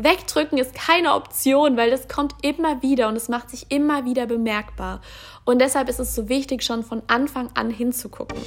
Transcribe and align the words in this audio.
Wegdrücken 0.00 0.58
ist 0.58 0.74
keine 0.74 1.14
Option, 1.14 1.76
weil 1.76 1.90
das 1.90 2.06
kommt 2.06 2.34
immer 2.42 2.82
wieder 2.82 3.08
und 3.08 3.16
es 3.16 3.28
macht 3.28 3.50
sich 3.50 3.66
immer 3.70 4.04
wieder 4.04 4.26
bemerkbar. 4.26 5.00
Und 5.44 5.60
deshalb 5.60 5.88
ist 5.88 5.98
es 5.98 6.14
so 6.14 6.28
wichtig, 6.28 6.62
schon 6.62 6.84
von 6.84 7.02
Anfang 7.08 7.50
an 7.54 7.68
hinzugucken. 7.68 8.38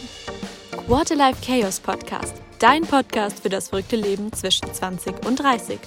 Waterlife 0.87 1.45
Chaos 1.45 1.81
Podcast, 1.81 2.35
dein 2.59 2.83
Podcast 2.83 3.41
für 3.41 3.49
das 3.49 3.67
verrückte 3.67 3.97
Leben 3.97 4.31
zwischen 4.31 4.73
20 4.73 5.25
und 5.25 5.41
30. 5.41 5.77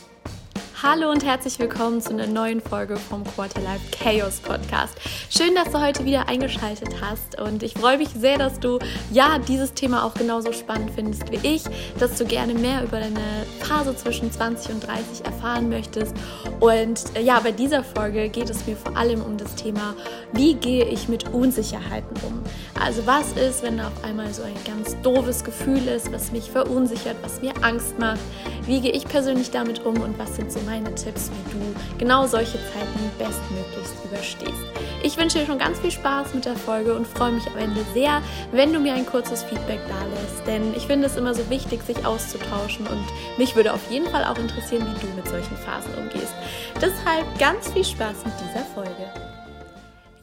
Hallo 0.87 1.11
und 1.11 1.25
herzlich 1.25 1.59
willkommen 1.59 2.03
zu 2.03 2.11
einer 2.11 2.27
neuen 2.27 2.61
Folge 2.61 2.99
vom 2.99 3.25
Quarterlife 3.25 3.81
Chaos 3.91 4.39
Podcast. 4.41 4.95
Schön, 5.31 5.55
dass 5.55 5.71
du 5.71 5.81
heute 5.81 6.05
wieder 6.05 6.29
eingeschaltet 6.29 7.01
hast 7.01 7.41
und 7.41 7.63
ich 7.63 7.73
freue 7.73 7.97
mich 7.97 8.11
sehr, 8.11 8.37
dass 8.37 8.61
du 8.61 8.79
ja 9.11 9.39
dieses 9.39 9.73
Thema 9.73 10.05
auch 10.05 10.13
genauso 10.13 10.53
spannend 10.53 10.91
findest 10.95 11.33
wie 11.33 11.41
ich, 11.43 11.63
dass 11.99 12.19
du 12.19 12.27
gerne 12.27 12.53
mehr 12.53 12.85
über 12.85 13.01
deine 13.01 13.47
Phase 13.61 13.97
zwischen 13.97 14.31
20 14.31 14.75
und 14.75 14.87
30 14.87 15.25
erfahren 15.25 15.71
möchtest. 15.71 16.15
Und 16.61 17.03
äh, 17.15 17.23
ja, 17.23 17.41
bei 17.41 17.51
dieser 17.51 17.83
Folge 17.83 18.29
geht 18.29 18.51
es 18.51 18.67
mir 18.67 18.77
vor 18.77 18.95
allem 18.95 19.23
um 19.23 19.39
das 19.39 19.55
Thema, 19.55 19.97
wie 20.33 20.53
gehe 20.53 20.85
ich 20.85 21.09
mit 21.09 21.33
Unsicherheiten 21.33 22.15
um? 22.27 22.43
Also 22.79 23.07
was 23.07 23.33
ist, 23.33 23.63
wenn 23.63 23.79
da 23.79 23.87
auf 23.87 24.05
einmal 24.05 24.35
so 24.35 24.43
ein 24.43 24.57
ganz 24.67 25.01
doofes 25.01 25.45
Gefühl 25.45 25.89
ist, 25.89 26.13
was 26.13 26.31
mich 26.31 26.51
verunsichert, 26.51 27.17
was 27.23 27.41
mir 27.41 27.55
Angst 27.63 27.99
macht? 27.99 28.21
Wie 28.67 28.83
gehe 28.83 28.93
ich 28.93 29.07
persönlich 29.07 29.51
damit 29.51 29.87
um 29.87 29.99
und 30.03 30.19
was 30.19 30.37
sind 30.37 30.53
so 30.53 30.61
meine 30.61 30.74
meine 30.75 30.95
Tipps, 30.95 31.31
wie 31.31 31.53
du 31.53 31.75
genau 31.99 32.27
solche 32.27 32.59
Zeiten 32.73 33.11
bestmöglichst 33.17 33.95
überstehst. 34.05 34.65
Ich 35.03 35.17
wünsche 35.17 35.39
dir 35.39 35.47
schon 35.47 35.59
ganz 35.59 35.79
viel 35.79 35.91
Spaß 35.91 36.35
mit 36.35 36.45
der 36.45 36.57
Folge 36.57 36.95
und 36.95 37.07
freue 37.07 37.33
mich 37.33 37.47
am 37.47 37.59
Ende 37.59 37.81
sehr, 37.95 38.21
wenn 38.51 38.73
du 38.73 38.81
mir 38.81 38.95
ein 38.95 39.07
kurzes 39.07 39.45
Feedback 39.45 39.79
da 39.89 40.05
lässt, 40.07 40.47
denn 40.47 40.75
ich 40.75 40.87
finde 40.87 41.07
es 41.07 41.17
immer 41.17 41.35
so 41.35 41.49
wichtig, 41.49 41.83
sich 41.83 42.05
auszutauschen 42.05 42.87
und 42.89 43.05
mich 43.39 43.55
würde 43.55 43.73
auf 43.73 43.89
jeden 43.91 44.09
Fall 44.09 44.25
auch 44.25 44.39
interessieren, 44.39 44.87
wie 44.95 45.07
du 45.07 45.13
mit 45.15 45.29
solchen 45.29 45.57
Phasen 45.59 45.95
umgehst. 45.95 46.35
Deshalb 46.77 47.39
ganz 47.39 47.71
viel 47.73 47.85
Spaß 47.85 48.25
mit 48.25 48.35
dieser 48.41 48.65
Folge. 48.75 48.94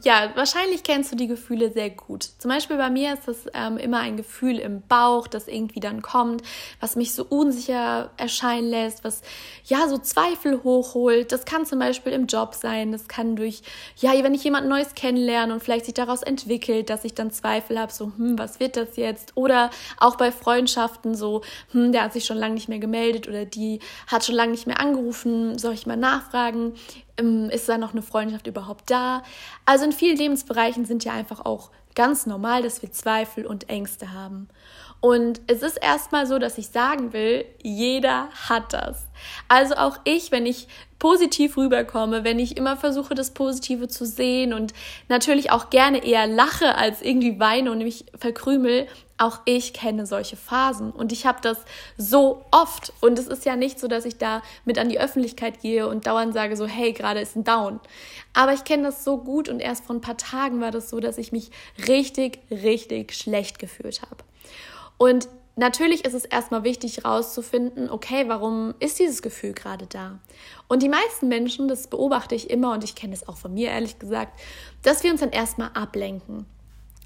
Ja, 0.04 0.32
wahrscheinlich 0.34 0.82
kennst 0.82 1.12
du 1.12 1.16
die 1.16 1.28
Gefühle 1.28 1.72
sehr 1.72 1.92
gut. 1.92 2.24
Zum 2.40 2.50
Beispiel 2.50 2.76
bei 2.78 2.90
mir 2.90 3.14
ist 3.14 3.28
das 3.28 3.46
ähm, 3.54 3.78
immer 3.78 4.00
ein 4.00 4.18
Gefühl 4.18 4.58
im 4.58 4.82
Bauch, 4.82 5.28
das 5.28 5.48
irgendwie 5.48 5.80
dann 5.80 6.02
kommt, 6.02 6.42
was 6.80 6.96
mich 6.96 7.14
so 7.14 7.24
unsicher 7.24 8.10
erscheinen 8.18 8.68
lässt, 8.68 9.04
was 9.04 9.22
ja 9.64 9.88
so 9.88 10.00
Zweifel 10.00 10.64
hochholt. 10.64 11.32
Das 11.32 11.46
kann 11.46 11.68
zum 11.68 11.78
Beispiel 11.78 12.14
im 12.14 12.26
Job 12.26 12.56
sein, 12.56 12.92
das 12.92 13.08
kann 13.08 13.36
durch, 13.36 13.62
ja, 13.98 14.12
wenn 14.24 14.34
ich 14.34 14.44
jemand 14.44 14.68
Neues 14.68 14.96
kennenlerne 14.96 15.54
und 15.54 15.62
vielleicht 15.62 15.86
sich 15.86 15.94
daraus 15.94 16.24
entwickelt, 16.24 16.90
dass 16.90 17.06
ich 17.06 17.14
dann 17.14 17.30
Zweifel 17.30 17.80
habe, 17.80 17.94
so, 17.94 18.06
hm, 18.06 18.40
was 18.40 18.60
wird 18.60 18.78
das 18.78 18.98
jetzt? 18.98 19.34
Oder 19.36 19.70
auch 20.00 20.16
bei 20.16 20.32
Freundschaften 20.32 21.14
so, 21.14 21.42
hm, 21.74 21.92
der 21.92 22.06
hat 22.06 22.14
sich 22.14 22.26
schon 22.26 22.38
lange 22.38 22.56
nicht 22.56 22.70
mehr 22.70 22.80
gemeldet 22.80 23.28
oder 23.28 23.46
die 23.46 23.80
hat 24.08 24.26
schon 24.26 24.36
lange 24.36 24.52
nicht 24.52 24.66
mehr 24.66 24.80
angerufen, 24.80 25.60
soll 25.60 25.74
ich 25.74 25.86
mal 25.86 25.96
nachfragen? 25.96 26.74
Ähm, 27.18 27.50
ist 27.50 27.68
da 27.70 27.78
noch 27.78 27.92
eine 27.92 28.02
Freundschaft 28.02 28.48
überhaupt 28.48 28.90
da? 28.90 29.24
Also 29.66 29.86
in 29.86 29.92
vielen 29.92 30.18
Lebensbereichen 30.18 30.86
sind 30.86 31.04
ja 31.04 31.14
einfach 31.14 31.46
auch 31.46 31.72
ganz 31.96 32.26
normal, 32.26 32.62
dass 32.64 32.82
wir 32.82 32.92
Zweifel 32.92 33.46
und 33.46 33.70
Ängste 33.70 34.14
haben. 34.14 34.48
Und 35.02 35.42
es 35.48 35.64
ist 35.64 35.78
erstmal 35.78 36.28
so, 36.28 36.38
dass 36.38 36.58
ich 36.58 36.70
sagen 36.70 37.12
will, 37.12 37.46
jeder 37.62 38.30
hat 38.30 38.74
das. 38.74 39.08
Also 39.48 39.76
auch 39.76 39.98
ich, 40.04 40.32
wenn 40.32 40.46
ich 40.46 40.68
positiv 41.00 41.58
rüberkomme, 41.58 42.24
wenn 42.24 42.38
ich 42.38 42.58
immer 42.58 42.78
versuche, 42.78 43.16
das 43.16 43.32
Positive 43.32 43.88
zu 43.88 44.06
sehen 44.06 44.54
und 44.54 44.74
natürlich 45.10 45.52
auch 45.52 45.70
gerne 45.72 46.06
eher 46.06 46.28
lache 46.28 46.76
als 46.76 47.02
irgendwie 47.02 47.40
weine 47.40 47.72
und 47.72 47.80
mich 47.80 48.06
verkrümel, 48.18 48.88
auch 49.18 49.40
ich 49.46 49.74
kenne 49.74 50.06
solche 50.06 50.36
Phasen 50.36 50.92
und 50.92 51.12
ich 51.12 51.26
habe 51.26 51.40
das 51.42 51.60
so 51.98 52.44
oft 52.52 52.92
und 53.02 53.20
es 53.20 53.28
ist 53.28 53.46
ja 53.46 53.56
nicht 53.56 53.80
so, 53.80 53.88
dass 53.88 54.06
ich 54.06 54.18
da 54.18 54.42
mit 54.66 54.80
an 54.80 54.90
die 54.90 55.00
Öffentlichkeit 55.00 55.62
gehe 55.62 55.88
und 55.88 56.08
dauernd 56.08 56.34
sage 56.34 56.56
so, 56.56 56.66
hey, 56.66 56.92
gerade 56.92 57.20
ist 57.20 57.36
ein 57.36 57.44
Down. 57.44 57.80
Aber 58.34 58.54
ich 58.54 58.64
kenne 58.64 58.84
das 58.84 59.04
so 59.04 59.18
gut 59.18 59.48
und 59.48 59.60
erst 59.60 59.86
vor 59.86 59.96
ein 59.96 60.02
paar 60.02 60.18
Tagen 60.18 60.60
war 60.62 60.72
das 60.72 60.90
so, 60.90 61.00
dass 61.00 61.18
ich 61.18 61.32
mich 61.32 61.52
richtig, 61.88 62.40
richtig 62.50 63.14
schlecht 63.14 63.60
gefühlt 63.60 64.02
habe. 64.02 64.24
Und 64.98 65.28
natürlich 65.56 66.06
ist 66.06 66.14
es 66.14 66.26
erstmal 66.26 66.64
wichtig 66.64 66.98
herauszufinden, 66.98 67.90
okay, 67.90 68.26
warum 68.28 68.74
ist 68.80 69.00
dieses 69.00 69.22
Gefühl 69.22 69.54
gerade 69.54 69.86
da? 69.88 70.20
Und 70.68 70.84
die 70.84 70.90
meisten 70.90 71.28
Menschen, 71.28 71.68
das 71.68 71.88
beobachte 71.88 72.36
ich 72.36 72.50
immer 72.50 72.74
und 72.74 72.84
ich 72.84 72.96
kenne 72.96 73.14
es 73.14 73.28
auch 73.28 73.38
von 73.38 73.54
mir 73.54 73.70
ehrlich 73.70 74.00
gesagt, 74.00 74.40
dass 74.84 75.04
wir 75.04 75.12
uns 75.12 75.20
dann 75.20 75.32
erstmal 75.32 75.70
ablenken. 75.74 76.46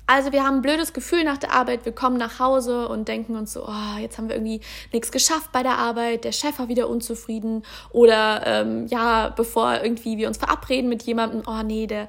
Also 0.07 0.31
wir 0.31 0.43
haben 0.43 0.57
ein 0.57 0.61
blödes 0.61 0.93
Gefühl 0.93 1.23
nach 1.23 1.39
der 1.39 1.51
Arbeit, 1.51 1.85
wir 1.85 1.91
kommen 1.91 2.17
nach 2.17 2.37
Hause 2.37 2.87
und 2.87 3.07
denken 3.07 3.35
uns 3.35 3.53
so, 3.53 3.65
oh, 3.67 3.99
jetzt 3.99 4.19
haben 4.19 4.29
wir 4.29 4.35
irgendwie 4.35 4.61
nichts 4.93 5.11
geschafft 5.11 5.51
bei 5.51 5.63
der 5.63 5.79
Arbeit, 5.79 6.25
der 6.25 6.31
Chef 6.31 6.59
war 6.59 6.67
wieder 6.67 6.89
unzufrieden 6.89 7.63
oder 7.89 8.45
ähm, 8.45 8.85
ja, 8.85 9.29
bevor 9.29 9.81
irgendwie 9.81 10.17
wir 10.17 10.27
uns 10.27 10.37
verabreden 10.37 10.89
mit 10.89 11.01
jemandem, 11.03 11.41
oh 11.47 11.63
nee, 11.63 11.87
der, 11.87 12.07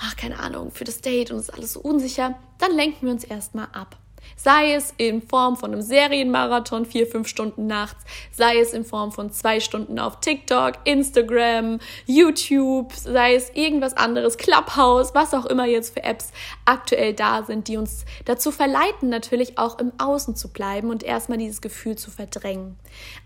ach 0.00 0.16
keine 0.16 0.40
Ahnung, 0.40 0.72
für 0.72 0.82
das 0.82 1.00
Date 1.02 1.30
und 1.30 1.38
ist 1.38 1.54
alles 1.54 1.74
so 1.74 1.80
unsicher, 1.80 2.36
dann 2.58 2.72
lenken 2.72 3.06
wir 3.06 3.12
uns 3.12 3.22
erstmal 3.22 3.68
ab. 3.72 3.96
Sei 4.36 4.74
es 4.74 4.92
in 4.98 5.22
Form 5.22 5.56
von 5.56 5.72
einem 5.72 5.82
Serienmarathon, 5.82 6.84
vier, 6.84 7.06
fünf 7.06 7.26
Stunden 7.26 7.66
nachts, 7.66 8.04
sei 8.32 8.60
es 8.60 8.72
in 8.72 8.84
Form 8.84 9.10
von 9.10 9.32
zwei 9.32 9.60
Stunden 9.60 9.98
auf 9.98 10.20
TikTok, 10.20 10.74
Instagram, 10.84 11.80
YouTube, 12.04 12.92
sei 12.92 13.34
es 13.34 13.50
irgendwas 13.54 13.96
anderes, 13.96 14.36
Clubhouse, 14.36 15.14
was 15.14 15.34
auch 15.34 15.46
immer 15.46 15.66
jetzt 15.66 15.94
für 15.94 16.04
Apps 16.04 16.32
aktuell 16.64 17.14
da 17.14 17.42
sind, 17.44 17.68
die 17.68 17.76
uns 17.76 18.04
dazu 18.26 18.52
verleiten, 18.52 19.08
natürlich 19.08 19.58
auch 19.58 19.78
im 19.78 19.92
Außen 19.98 20.36
zu 20.36 20.48
bleiben 20.48 20.90
und 20.90 21.02
erstmal 21.02 21.38
dieses 21.38 21.60
Gefühl 21.60 21.96
zu 21.96 22.10
verdrängen. 22.10 22.76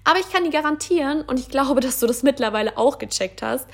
Aber 0.04 0.20
ich 0.20 0.30
kann 0.32 0.44
dir 0.44 0.50
garantieren, 0.50 1.22
und 1.22 1.38
ich 1.38 1.48
glaube, 1.48 1.80
dass 1.80 2.00
du 2.00 2.06
das 2.06 2.22
mittlerweile 2.22 2.78
auch 2.78 2.98
gecheckt 2.98 3.42
hast, 3.42 3.66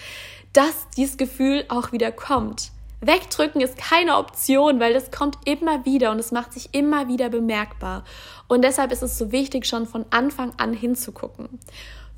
dass 0.53 0.89
dieses 0.97 1.17
Gefühl 1.19 1.65
auch 1.69 1.93
wieder 1.93 2.13
kommt. 2.13 2.73
Wegdrücken 3.01 3.61
ist 3.61 3.77
keine 3.77 4.17
Option, 4.17 4.81
weil 4.81 4.95
das 4.95 5.11
kommt 5.11 5.37
immer 5.45 5.84
wieder 5.84 6.11
und 6.11 6.19
es 6.19 6.33
macht 6.33 6.53
sich 6.53 6.71
immer 6.73 7.09
wieder 7.09 7.29
bemerkbar. 7.29 8.05
Und 8.49 8.62
deshalb 8.62 8.91
ist 8.91 9.03
es 9.03 9.19
so 9.19 9.33
wichtig, 9.33 9.67
schon 9.67 9.87
von 9.87 10.07
Anfang 10.11 10.53
an 10.57 10.73
hinzugucken. 10.73 11.61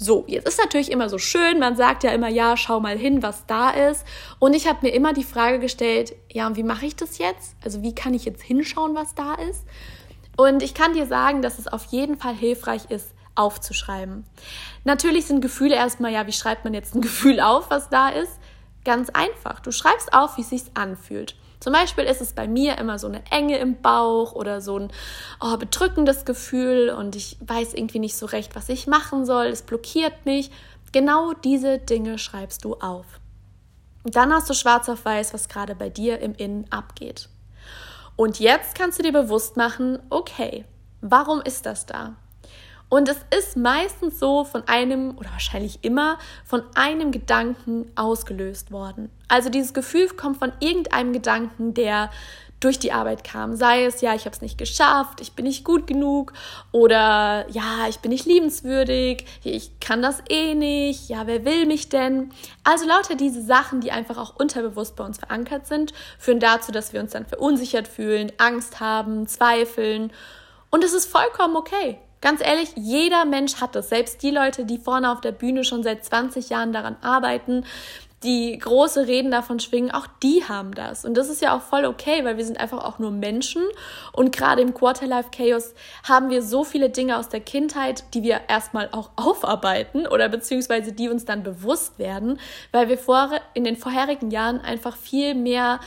So, 0.00 0.24
jetzt 0.28 0.46
ist 0.46 0.60
natürlich 0.60 0.92
immer 0.92 1.08
so 1.08 1.18
schön, 1.18 1.58
man 1.58 1.76
sagt 1.76 2.04
ja 2.04 2.12
immer, 2.12 2.28
ja, 2.28 2.56
schau 2.56 2.78
mal 2.78 2.96
hin, 2.96 3.20
was 3.20 3.46
da 3.46 3.70
ist. 3.70 4.06
Und 4.38 4.54
ich 4.54 4.68
habe 4.68 4.78
mir 4.82 4.94
immer 4.94 5.12
die 5.12 5.24
Frage 5.24 5.58
gestellt, 5.58 6.14
ja, 6.30 6.46
und 6.46 6.56
wie 6.56 6.62
mache 6.62 6.86
ich 6.86 6.94
das 6.94 7.18
jetzt? 7.18 7.56
Also 7.64 7.82
wie 7.82 7.94
kann 7.94 8.14
ich 8.14 8.24
jetzt 8.24 8.42
hinschauen, 8.42 8.94
was 8.94 9.16
da 9.16 9.34
ist? 9.34 9.64
Und 10.36 10.62
ich 10.62 10.72
kann 10.72 10.92
dir 10.92 11.06
sagen, 11.06 11.42
dass 11.42 11.58
es 11.58 11.66
auf 11.66 11.86
jeden 11.86 12.16
Fall 12.16 12.34
hilfreich 12.34 12.88
ist, 12.90 13.12
aufzuschreiben. 13.34 14.24
Natürlich 14.84 15.26
sind 15.26 15.40
Gefühle 15.40 15.74
erstmal, 15.74 16.12
ja, 16.12 16.28
wie 16.28 16.32
schreibt 16.32 16.62
man 16.62 16.74
jetzt 16.74 16.94
ein 16.94 17.00
Gefühl 17.02 17.40
auf, 17.40 17.68
was 17.70 17.88
da 17.88 18.08
ist? 18.08 18.38
Ganz 18.84 19.10
einfach. 19.10 19.60
Du 19.60 19.70
schreibst 19.70 20.12
auf, 20.12 20.36
wie 20.36 20.42
es 20.42 20.50
sich 20.50 20.62
anfühlt. 20.74 21.34
Zum 21.60 21.72
Beispiel 21.72 22.04
ist 22.04 22.20
es 22.20 22.32
bei 22.32 22.46
mir 22.46 22.78
immer 22.78 22.98
so 22.98 23.08
eine 23.08 23.22
Enge 23.30 23.58
im 23.58 23.80
Bauch 23.80 24.32
oder 24.32 24.60
so 24.60 24.78
ein 24.78 24.92
oh, 25.40 25.56
bedrückendes 25.56 26.24
Gefühl 26.24 26.90
und 26.90 27.16
ich 27.16 27.36
weiß 27.40 27.74
irgendwie 27.74 27.98
nicht 27.98 28.16
so 28.16 28.26
recht, 28.26 28.54
was 28.54 28.68
ich 28.68 28.86
machen 28.86 29.26
soll. 29.26 29.46
Es 29.46 29.62
blockiert 29.62 30.24
mich. 30.24 30.50
Genau 30.92 31.32
diese 31.32 31.78
Dinge 31.78 32.18
schreibst 32.18 32.64
du 32.64 32.74
auf. 32.74 33.06
Und 34.04 34.14
dann 34.14 34.32
hast 34.32 34.48
du 34.48 34.54
schwarz 34.54 34.88
auf 34.88 35.04
weiß, 35.04 35.34
was 35.34 35.48
gerade 35.48 35.74
bei 35.74 35.90
dir 35.90 36.20
im 36.20 36.34
Innen 36.34 36.66
abgeht. 36.70 37.28
Und 38.16 38.38
jetzt 38.38 38.74
kannst 38.76 38.98
du 38.98 39.02
dir 39.02 39.12
bewusst 39.12 39.56
machen, 39.56 39.98
okay, 40.10 40.64
warum 41.00 41.40
ist 41.40 41.66
das 41.66 41.86
da? 41.86 42.16
Und 42.88 43.08
es 43.08 43.18
ist 43.36 43.56
meistens 43.56 44.18
so 44.18 44.44
von 44.44 44.66
einem 44.66 45.16
oder 45.18 45.30
wahrscheinlich 45.32 45.80
immer 45.82 46.18
von 46.44 46.62
einem 46.74 47.12
Gedanken 47.12 47.90
ausgelöst 47.96 48.72
worden. 48.72 49.10
Also 49.28 49.50
dieses 49.50 49.74
Gefühl 49.74 50.08
kommt 50.08 50.38
von 50.38 50.52
irgendeinem 50.60 51.12
Gedanken, 51.12 51.74
der 51.74 52.10
durch 52.60 52.78
die 52.78 52.92
Arbeit 52.92 53.24
kam. 53.24 53.54
Sei 53.54 53.84
es, 53.84 54.00
ja, 54.00 54.14
ich 54.14 54.24
habe 54.24 54.34
es 54.34 54.40
nicht 54.40 54.58
geschafft, 54.58 55.20
ich 55.20 55.32
bin 55.32 55.44
nicht 55.44 55.64
gut 55.64 55.86
genug 55.86 56.32
oder 56.72 57.46
ja, 57.50 57.86
ich 57.88 57.98
bin 58.00 58.10
nicht 58.10 58.26
liebenswürdig, 58.26 59.26
ich 59.44 59.78
kann 59.80 60.02
das 60.02 60.22
eh 60.28 60.54
nicht, 60.54 61.08
ja, 61.08 61.26
wer 61.26 61.44
will 61.44 61.66
mich 61.66 61.88
denn? 61.88 62.32
Also 62.64 62.86
lauter 62.86 63.14
diese 63.14 63.42
Sachen, 63.42 63.80
die 63.80 63.92
einfach 63.92 64.18
auch 64.18 64.34
unterbewusst 64.36 64.96
bei 64.96 65.04
uns 65.04 65.18
verankert 65.18 65.66
sind, 65.66 65.92
führen 66.18 66.40
dazu, 66.40 66.72
dass 66.72 66.92
wir 66.92 67.00
uns 67.00 67.12
dann 67.12 67.26
verunsichert 67.26 67.86
fühlen, 67.86 68.32
Angst 68.38 68.80
haben, 68.80 69.28
zweifeln. 69.28 70.12
Und 70.70 70.82
es 70.82 70.92
ist 70.92 71.06
vollkommen 71.06 71.56
okay. 71.56 71.98
Ganz 72.20 72.40
ehrlich, 72.40 72.70
jeder 72.74 73.24
Mensch 73.24 73.60
hat 73.60 73.76
es. 73.76 73.90
Selbst 73.90 74.22
die 74.22 74.30
Leute, 74.30 74.64
die 74.64 74.78
vorne 74.78 75.12
auf 75.12 75.20
der 75.20 75.32
Bühne 75.32 75.64
schon 75.64 75.82
seit 75.82 76.04
20 76.04 76.48
Jahren 76.48 76.72
daran 76.72 76.96
arbeiten, 77.00 77.64
die 78.24 78.58
große 78.58 79.06
Reden 79.06 79.30
davon 79.30 79.60
schwingen, 79.60 79.92
auch 79.92 80.06
die 80.22 80.42
haben 80.48 80.74
das. 80.74 81.04
Und 81.04 81.16
das 81.16 81.28
ist 81.28 81.40
ja 81.40 81.56
auch 81.56 81.62
voll 81.62 81.84
okay, 81.84 82.24
weil 82.24 82.36
wir 82.36 82.44
sind 82.44 82.58
einfach 82.58 82.84
auch 82.84 82.98
nur 82.98 83.12
Menschen. 83.12 83.62
Und 84.12 84.34
gerade 84.34 84.60
im 84.60 84.74
Quarterlife 84.74 85.30
Chaos 85.30 85.72
haben 86.02 86.28
wir 86.30 86.42
so 86.42 86.64
viele 86.64 86.90
Dinge 86.90 87.16
aus 87.16 87.28
der 87.28 87.40
Kindheit, 87.40 88.02
die 88.14 88.24
wir 88.24 88.40
erstmal 88.48 88.88
auch 88.90 89.10
aufarbeiten 89.14 90.06
oder 90.06 90.28
beziehungsweise 90.28 90.92
die 90.92 91.08
uns 91.08 91.26
dann 91.26 91.44
bewusst 91.44 92.00
werden, 92.00 92.40
weil 92.72 92.88
wir 92.88 92.98
vor, 92.98 93.30
in 93.54 93.62
den 93.62 93.76
vorherigen 93.76 94.32
Jahren 94.32 94.60
einfach 94.60 94.96
viel 94.96 95.36
mehr 95.36 95.78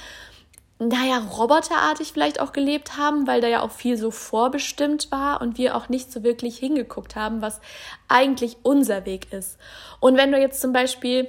naja, 0.88 1.20
roboterartig 1.20 2.12
vielleicht 2.12 2.40
auch 2.40 2.54
gelebt 2.54 2.98
haben, 2.98 3.28
weil 3.28 3.42
da 3.42 3.48
ja 3.48 3.62
auch 3.62 3.72
viel 3.72 3.98
so 3.98 4.10
vorbestimmt 4.10 5.12
war 5.12 5.42
und 5.42 5.58
wir 5.58 5.76
auch 5.76 5.90
nicht 5.90 6.12
so 6.12 6.24
wirklich 6.24 6.58
hingeguckt 6.58 7.16
haben, 7.16 7.42
was 7.42 7.62
eigentlich 8.08 8.58
unser 8.64 9.06
Weg 9.06 9.32
ist. 9.32 9.58
Und 10.00 10.18
wenn 10.18 10.32
du 10.32 10.40
jetzt 10.40 10.60
zum 10.60 10.74
Beispiel 10.74 11.28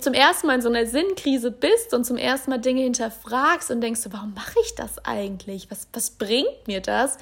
zum 0.00 0.12
ersten 0.12 0.46
Mal 0.46 0.56
in 0.56 0.62
so 0.62 0.68
einer 0.68 0.84
Sinnkrise 0.84 1.50
bist 1.50 1.94
und 1.94 2.04
zum 2.04 2.18
ersten 2.18 2.50
Mal 2.50 2.58
Dinge 2.58 2.82
hinterfragst 2.82 3.70
und 3.70 3.80
denkst, 3.80 4.02
warum 4.10 4.34
mache 4.34 4.58
ich 4.62 4.74
das 4.74 5.02
eigentlich? 5.04 5.70
Was, 5.70 5.88
was 5.94 6.10
bringt 6.10 6.66
mir 6.66 6.82
das? 6.82 7.16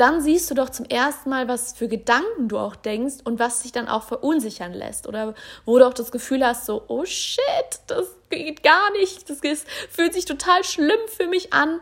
Dann 0.00 0.22
siehst 0.22 0.50
du 0.50 0.54
doch 0.54 0.70
zum 0.70 0.86
ersten 0.86 1.28
Mal, 1.28 1.46
was 1.46 1.74
für 1.74 1.86
Gedanken 1.86 2.48
du 2.48 2.58
auch 2.58 2.74
denkst 2.74 3.16
und 3.24 3.38
was 3.38 3.60
dich 3.62 3.72
dann 3.72 3.86
auch 3.86 4.02
verunsichern 4.02 4.72
lässt. 4.72 5.06
Oder 5.06 5.34
wo 5.66 5.78
du 5.78 5.86
auch 5.86 5.92
das 5.92 6.10
Gefühl 6.10 6.44
hast, 6.44 6.64
so, 6.64 6.84
oh 6.88 7.04
shit, 7.04 7.42
das 7.86 8.06
geht 8.30 8.62
gar 8.62 8.90
nicht, 8.92 9.28
das 9.28 9.40
ist, 9.40 9.68
fühlt 9.90 10.14
sich 10.14 10.24
total 10.24 10.64
schlimm 10.64 11.00
für 11.06 11.26
mich 11.26 11.52
an. 11.52 11.80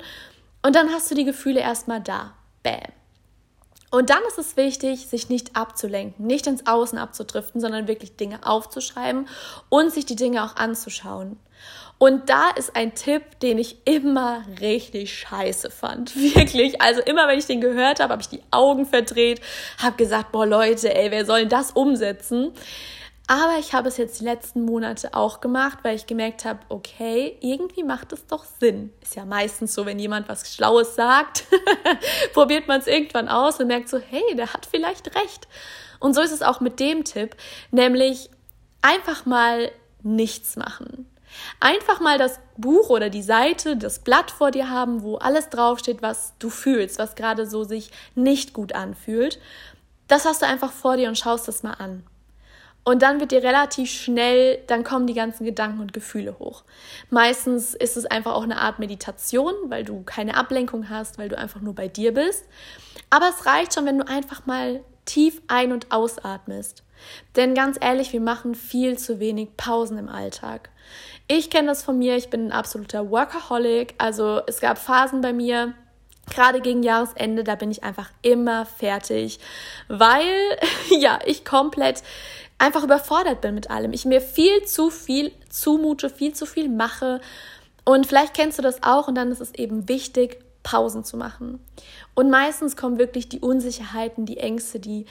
Und 0.63 0.75
dann 0.75 0.91
hast 0.93 1.11
du 1.11 1.15
die 1.15 1.25
Gefühle 1.25 1.61
erstmal 1.61 2.01
da. 2.01 2.35
Bäm. 2.65 2.93
Und 3.91 4.11
dann 4.11 4.23
ist 4.29 4.39
es 4.39 4.57
wichtig, 4.57 5.07
sich 5.07 5.29
nicht 5.29 5.57
abzulenken, 5.57 6.27
nicht 6.27 6.47
ins 6.47 6.67
Außen 6.67 6.99
abzudriften, 6.99 7.61
sondern 7.61 7.89
wirklich 7.89 8.17
Dinge 8.17 8.41
aufzuschreiben 8.45 9.29
und 9.71 9.93
sich 9.93 10.05
die 10.05 10.17
Dinge 10.17 10.45
auch 10.45 10.57
anzuschauen. 10.57 11.39
Und 11.99 12.31
da 12.31 12.51
ist 12.51 12.77
ein 12.77 12.95
Tipp, 12.95 13.41
den 13.41 13.59
ich 13.59 13.77
immer 13.85 14.45
richtig 14.61 15.19
scheiße 15.19 15.71
fand. 15.71 16.15
Wirklich. 16.37 16.81
Also 16.81 17.01
immer, 17.03 17.27
wenn 17.27 17.39
ich 17.39 17.47
den 17.47 17.61
gehört 17.61 18.01
habe, 18.01 18.13
habe 18.13 18.23
ich 18.23 18.29
die 18.29 18.43
Augen 18.53 18.87
verdreht, 18.87 19.41
habe 19.83 19.97
gesagt, 19.97 20.31
boah 20.31 20.47
Leute, 20.47 20.95
ey, 20.95 21.11
wer 21.11 21.27
soll 21.27 21.47
das 21.47 21.73
umsetzen? 21.73 22.53
Aber 23.31 23.59
ich 23.59 23.75
habe 23.75 23.89
es 23.89 23.99
jetzt 23.99 24.21
die 24.21 24.25
letzten 24.25 24.65
Monate 24.65 25.13
auch 25.13 25.43
gemacht, 25.43 25.81
weil 25.83 25.97
ich 25.97 26.07
gemerkt 26.07 26.47
habe, 26.47 26.61
okay, 26.71 27.37
irgendwie 27.43 27.83
macht 27.83 28.11
es 28.15 28.27
doch 28.27 28.45
Sinn. 28.59 28.91
Ist 29.03 29.17
ja 29.17 29.27
meistens 29.27 29.75
so, 29.75 29.85
wenn 29.85 29.99
jemand 29.99 30.31
was 30.31 30.55
Schlaues 30.55 30.95
sagt, 30.95 31.45
probiert 32.33 32.69
man 32.69 32.81
es 32.81 32.87
irgendwann 32.87 33.29
aus 33.29 33.61
und 33.61 33.67
merkt 33.67 33.91
so, 33.91 33.99
hey, 33.99 34.35
der 34.35 34.55
hat 34.55 34.65
vielleicht 34.65 35.15
recht. 35.15 35.47
Und 36.01 36.15
so 36.15 36.23
ist 36.23 36.33
es 36.33 36.41
auch 36.41 36.61
mit 36.61 36.81
dem 36.81 37.05
Tipp, 37.05 37.37
nämlich 37.71 38.31
einfach 38.81 39.27
mal 39.27 39.73
nichts 40.03 40.57
machen. 40.57 41.07
Einfach 41.61 42.01
mal 42.01 42.19
das 42.19 42.39
Buch 42.57 42.91
oder 42.91 43.11
die 43.11 43.23
Seite, 43.23 43.77
das 43.77 44.01
Blatt 44.01 44.31
vor 44.31 44.51
dir 44.51 44.71
haben, 44.71 45.03
wo 45.03 45.17
alles 45.17 45.49
draufsteht, 45.49 46.03
was 46.03 46.35
du 46.39 46.51
fühlst, 46.51 46.99
was 46.99 47.15
gerade 47.15 47.47
so 47.47 47.65
sich 47.65 47.91
nicht 48.15 48.53
gut 48.53 48.75
anfühlt. 48.75 49.39
Das 50.09 50.25
hast 50.25 50.43
du 50.43 50.47
einfach 50.47 50.73
vor 50.73 50.97
dir 50.97 51.09
und 51.09 51.19
schaust 51.19 51.49
das 51.49 51.63
mal 51.63 51.75
an. 51.75 52.03
Und 52.89 53.03
dann 53.03 53.21
wird 53.21 53.33
dir 53.33 53.43
relativ 53.43 53.91
schnell, 53.91 54.63
dann 54.67 54.83
kommen 54.83 55.07
die 55.07 55.13
ganzen 55.13 55.45
Gedanken 55.45 55.81
und 55.81 55.93
Gefühle 55.93 56.39
hoch. 56.39 56.65
Meistens 57.11 57.75
ist 57.75 57.99
es 57.99 58.07
einfach 58.07 58.33
auch 58.33 58.45
eine 58.45 58.63
Art 58.63 58.79
Meditation, 58.79 59.53
weil 59.67 59.85
du 59.85 60.03
keine 60.05 60.37
Ablenkung 60.37 60.89
hast, 60.89 61.19
weil 61.19 61.29
du 61.29 61.37
einfach 61.37 61.61
nur 61.61 61.75
bei 61.75 61.89
dir 61.89 62.15
bist. 62.15 62.47
Aber 63.11 63.29
es 63.29 63.45
reicht 63.45 63.75
schon, 63.75 63.85
wenn 63.85 63.99
du 63.99 64.09
einfach 64.09 64.47
mal 64.47 64.81
tief 65.05 65.43
ein- 65.49 65.73
und 65.73 65.93
ausatmest. 65.93 66.83
Denn 67.37 67.55
ganz 67.55 67.79
ehrlich, 67.81 68.13
wir 68.13 68.21
machen 68.21 68.55
viel 68.55 68.99
zu 68.99 69.21
wenig 69.21 69.57
Pausen 69.57 69.99
im 69.99 70.09
Alltag. 70.09 70.71
Ich 71.27 71.51
kenne 71.51 71.69
das 71.69 71.83
von 71.83 71.99
mir, 71.99 72.17
ich 72.17 72.31
bin 72.31 72.47
ein 72.47 72.53
absoluter 72.53 73.11
Workaholic. 73.11 73.95
Also 73.99 74.41
es 74.47 74.61
gab 74.61 74.79
Phasen 74.79 75.21
bei 75.21 75.33
mir, 75.33 75.75
gerade 76.31 76.61
gegen 76.61 76.83
Jahresende, 76.83 77.45
da 77.45 77.55
bin 77.55 77.71
ich 77.71 77.85
einfach 77.85 78.11
immer 78.23 78.67
fertig, 78.67 79.39
weil 79.89 80.59
ja, 80.91 81.19
ich 81.25 81.45
komplett 81.45 82.03
einfach 82.59 82.83
überfordert 82.83 83.41
bin 83.41 83.55
mit 83.55 83.71
allem. 83.71 83.93
Ich 83.93 84.05
mir 84.05 84.21
viel 84.21 84.65
zu 84.65 84.91
viel 84.91 85.33
zumute, 85.49 86.11
viel 86.11 86.35
zu 86.35 86.47
viel 86.47 86.69
mache. 86.69 87.21
Und 87.85 88.07
vielleicht 88.07 88.35
kennst 88.35 88.59
du 88.59 88.63
das 88.63 88.83
auch 88.83 89.09
und 89.09 89.15
dann 89.15 89.31
ist 89.31 89.41
es 89.41 89.55
eben 89.55 89.89
wichtig, 89.89 90.39
Pausen 90.63 91.05
zu 91.05 91.17
machen. 91.17 91.61
Und 92.15 92.31
meistens 92.31 92.77
kommen 92.77 92.99
wirklich 92.99 93.29
die 93.29 93.41
Unsicherheiten, 93.41 94.27
die 94.27 94.39
Ängste, 94.39 94.81
die 94.81 95.07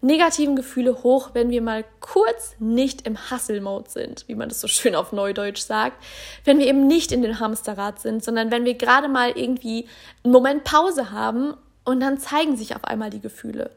negativen 0.00 0.54
Gefühle 0.56 1.02
hoch, 1.02 1.30
wenn 1.32 1.50
wir 1.50 1.62
mal 1.62 1.84
kurz 2.00 2.54
nicht 2.58 3.06
im 3.06 3.18
Hustle-Mode 3.30 3.90
sind, 3.90 4.24
wie 4.28 4.34
man 4.34 4.48
das 4.48 4.60
so 4.60 4.68
schön 4.68 4.94
auf 4.94 5.12
Neudeutsch 5.12 5.60
sagt. 5.60 6.02
Wenn 6.44 6.58
wir 6.58 6.66
eben 6.66 6.86
nicht 6.86 7.10
in 7.12 7.22
den 7.22 7.40
Hamsterrad 7.40 8.00
sind, 8.00 8.24
sondern 8.24 8.50
wenn 8.50 8.64
wir 8.64 8.74
gerade 8.74 9.08
mal 9.08 9.30
irgendwie 9.30 9.88
einen 10.22 10.32
Moment 10.32 10.64
Pause 10.64 11.10
haben 11.10 11.54
und 11.84 12.00
dann 12.00 12.18
zeigen 12.18 12.56
sich 12.56 12.76
auf 12.76 12.84
einmal 12.84 13.10
die 13.10 13.20
Gefühle. 13.20 13.70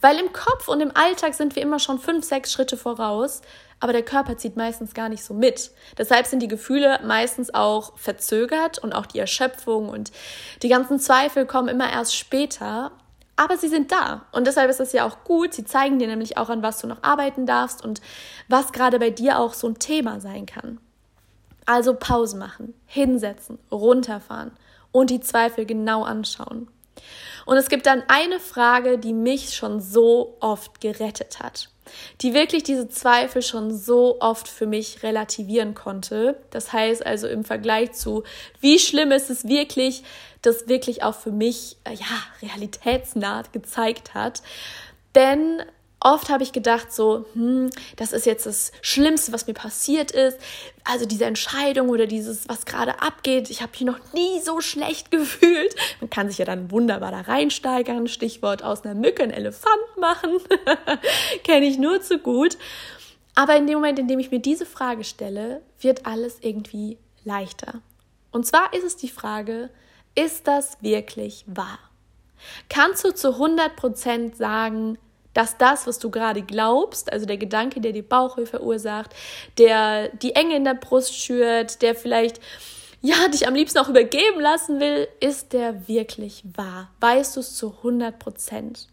Weil 0.00 0.18
im 0.18 0.32
Kopf 0.32 0.68
und 0.68 0.80
im 0.80 0.96
Alltag 0.96 1.34
sind 1.34 1.56
wir 1.56 1.62
immer 1.62 1.78
schon 1.78 1.98
fünf, 1.98 2.24
sechs 2.24 2.52
Schritte 2.52 2.76
voraus, 2.76 3.42
aber 3.80 3.92
der 3.92 4.02
Körper 4.02 4.38
zieht 4.38 4.56
meistens 4.56 4.94
gar 4.94 5.08
nicht 5.08 5.22
so 5.22 5.34
mit. 5.34 5.72
Deshalb 5.98 6.26
sind 6.26 6.40
die 6.40 6.48
Gefühle 6.48 7.00
meistens 7.04 7.52
auch 7.52 7.98
verzögert 7.98 8.78
und 8.78 8.94
auch 8.94 9.06
die 9.06 9.18
Erschöpfung 9.18 9.88
und 9.88 10.10
die 10.62 10.68
ganzen 10.68 10.98
Zweifel 10.98 11.44
kommen 11.44 11.68
immer 11.68 11.92
erst 11.92 12.16
später 12.16 12.92
aber 13.36 13.56
sie 13.56 13.68
sind 13.68 13.90
da. 13.90 14.26
Und 14.32 14.46
deshalb 14.46 14.70
ist 14.70 14.80
es 14.80 14.92
ja 14.92 15.04
auch 15.04 15.24
gut. 15.24 15.54
Sie 15.54 15.64
zeigen 15.64 15.98
dir 15.98 16.06
nämlich 16.06 16.38
auch, 16.38 16.50
an 16.50 16.62
was 16.62 16.80
du 16.80 16.86
noch 16.86 17.02
arbeiten 17.02 17.46
darfst 17.46 17.84
und 17.84 18.00
was 18.48 18.72
gerade 18.72 18.98
bei 18.98 19.10
dir 19.10 19.38
auch 19.38 19.54
so 19.54 19.68
ein 19.68 19.78
Thema 19.78 20.20
sein 20.20 20.46
kann. 20.46 20.78
Also 21.66 21.94
Pause 21.94 22.36
machen, 22.36 22.74
hinsetzen, 22.86 23.58
runterfahren 23.72 24.52
und 24.92 25.10
die 25.10 25.20
Zweifel 25.20 25.64
genau 25.64 26.04
anschauen. 26.04 26.68
Und 27.46 27.56
es 27.56 27.68
gibt 27.68 27.86
dann 27.86 28.02
eine 28.08 28.38
Frage, 28.38 28.98
die 28.98 29.12
mich 29.12 29.54
schon 29.54 29.80
so 29.80 30.36
oft 30.40 30.80
gerettet 30.80 31.40
hat, 31.40 31.70
die 32.20 32.34
wirklich 32.34 32.62
diese 32.62 32.88
Zweifel 32.88 33.42
schon 33.42 33.76
so 33.76 34.20
oft 34.20 34.48
für 34.48 34.66
mich 34.66 35.02
relativieren 35.02 35.74
konnte. 35.74 36.38
Das 36.50 36.72
heißt 36.72 37.04
also 37.04 37.28
im 37.28 37.44
Vergleich 37.44 37.92
zu, 37.92 38.24
wie 38.60 38.78
schlimm 38.78 39.12
ist 39.12 39.30
es 39.30 39.46
wirklich, 39.46 40.02
das 40.42 40.68
wirklich 40.68 41.02
auch 41.02 41.14
für 41.14 41.32
mich, 41.32 41.76
äh, 41.84 41.94
ja, 41.94 42.48
realitätsnah 42.48 43.42
gezeigt 43.52 44.14
hat. 44.14 44.42
Denn 45.14 45.62
oft 46.04 46.28
habe 46.28 46.44
ich 46.44 46.52
gedacht 46.52 46.92
so, 46.92 47.24
hm, 47.32 47.70
das 47.96 48.12
ist 48.12 48.26
jetzt 48.26 48.46
das 48.46 48.70
Schlimmste, 48.82 49.32
was 49.32 49.46
mir 49.46 49.54
passiert 49.54 50.12
ist. 50.12 50.38
Also 50.84 51.06
diese 51.06 51.24
Entscheidung 51.24 51.88
oder 51.88 52.06
dieses, 52.06 52.48
was 52.48 52.66
gerade 52.66 53.00
abgeht, 53.00 53.50
ich 53.50 53.62
habe 53.62 53.72
mich 53.72 53.80
noch 53.80 54.12
nie 54.12 54.40
so 54.40 54.60
schlecht 54.60 55.10
gefühlt. 55.10 55.74
Man 56.00 56.10
kann 56.10 56.28
sich 56.28 56.38
ja 56.38 56.44
dann 56.44 56.70
wunderbar 56.70 57.10
da 57.10 57.22
reinsteigern. 57.22 58.06
Stichwort 58.06 58.62
aus 58.62 58.84
einer 58.84 58.94
Mücke 58.94 59.22
einen 59.22 59.32
Elefant 59.32 59.96
machen. 59.98 60.38
Kenne 61.42 61.66
ich 61.66 61.78
nur 61.78 62.00
zu 62.02 62.18
gut. 62.18 62.58
Aber 63.34 63.56
in 63.56 63.66
dem 63.66 63.76
Moment, 63.76 63.98
in 63.98 64.06
dem 64.06 64.20
ich 64.20 64.30
mir 64.30 64.40
diese 64.40 64.66
Frage 64.66 65.02
stelle, 65.02 65.62
wird 65.80 66.06
alles 66.06 66.38
irgendwie 66.40 66.98
leichter. 67.24 67.80
Und 68.30 68.46
zwar 68.46 68.72
ist 68.74 68.84
es 68.84 68.96
die 68.96 69.08
Frage, 69.08 69.70
ist 70.14 70.46
das 70.46 70.76
wirklich 70.82 71.44
wahr? 71.46 71.78
Kannst 72.68 73.04
du 73.04 73.12
zu 73.12 73.36
100% 73.36 74.36
sagen, 74.36 74.98
dass 75.34 75.58
das, 75.58 75.86
was 75.86 75.98
du 75.98 76.10
gerade 76.10 76.42
glaubst, 76.42 77.12
also 77.12 77.26
der 77.26 77.36
Gedanke, 77.36 77.80
der 77.80 77.92
dir 77.92 78.08
Bauchweh 78.08 78.46
verursacht, 78.46 79.10
der 79.58 80.08
die 80.08 80.34
Enge 80.34 80.56
in 80.56 80.64
der 80.64 80.74
Brust 80.74 81.14
schürt, 81.14 81.82
der 81.82 81.94
vielleicht 81.94 82.40
ja, 83.02 83.28
dich 83.28 83.46
am 83.46 83.54
liebsten 83.54 83.78
auch 83.78 83.90
übergeben 83.90 84.40
lassen 84.40 84.80
will, 84.80 85.06
ist 85.20 85.52
der 85.52 85.86
wirklich 85.88 86.42
wahr? 86.56 86.90
Weißt 87.00 87.36
du 87.36 87.40
es 87.40 87.54
zu 87.54 87.74
100 87.78 88.18
Prozent? 88.18 88.88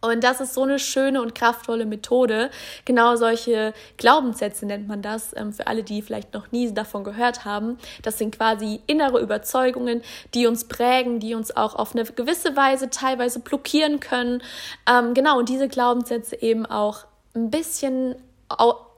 Und 0.00 0.22
das 0.22 0.40
ist 0.40 0.54
so 0.54 0.62
eine 0.62 0.78
schöne 0.78 1.22
und 1.22 1.34
kraftvolle 1.34 1.86
Methode. 1.86 2.50
Genau 2.84 3.16
solche 3.16 3.72
Glaubenssätze 3.96 4.66
nennt 4.66 4.88
man 4.88 5.02
das. 5.02 5.34
Ähm, 5.36 5.52
für 5.52 5.66
alle, 5.66 5.82
die 5.82 6.02
vielleicht 6.02 6.34
noch 6.34 6.52
nie 6.52 6.72
davon 6.72 7.04
gehört 7.04 7.44
haben. 7.44 7.78
Das 8.02 8.18
sind 8.18 8.36
quasi 8.36 8.80
innere 8.86 9.20
Überzeugungen, 9.20 10.02
die 10.34 10.46
uns 10.46 10.64
prägen, 10.64 11.20
die 11.20 11.34
uns 11.34 11.56
auch 11.56 11.74
auf 11.74 11.94
eine 11.94 12.04
gewisse 12.04 12.56
Weise 12.56 12.90
teilweise 12.90 13.40
blockieren 13.40 14.00
können. 14.00 14.42
Ähm, 14.88 15.14
genau, 15.14 15.38
und 15.38 15.48
diese 15.48 15.68
Glaubenssätze 15.68 16.40
eben 16.40 16.66
auch 16.66 17.04
ein 17.34 17.50
bisschen 17.50 18.16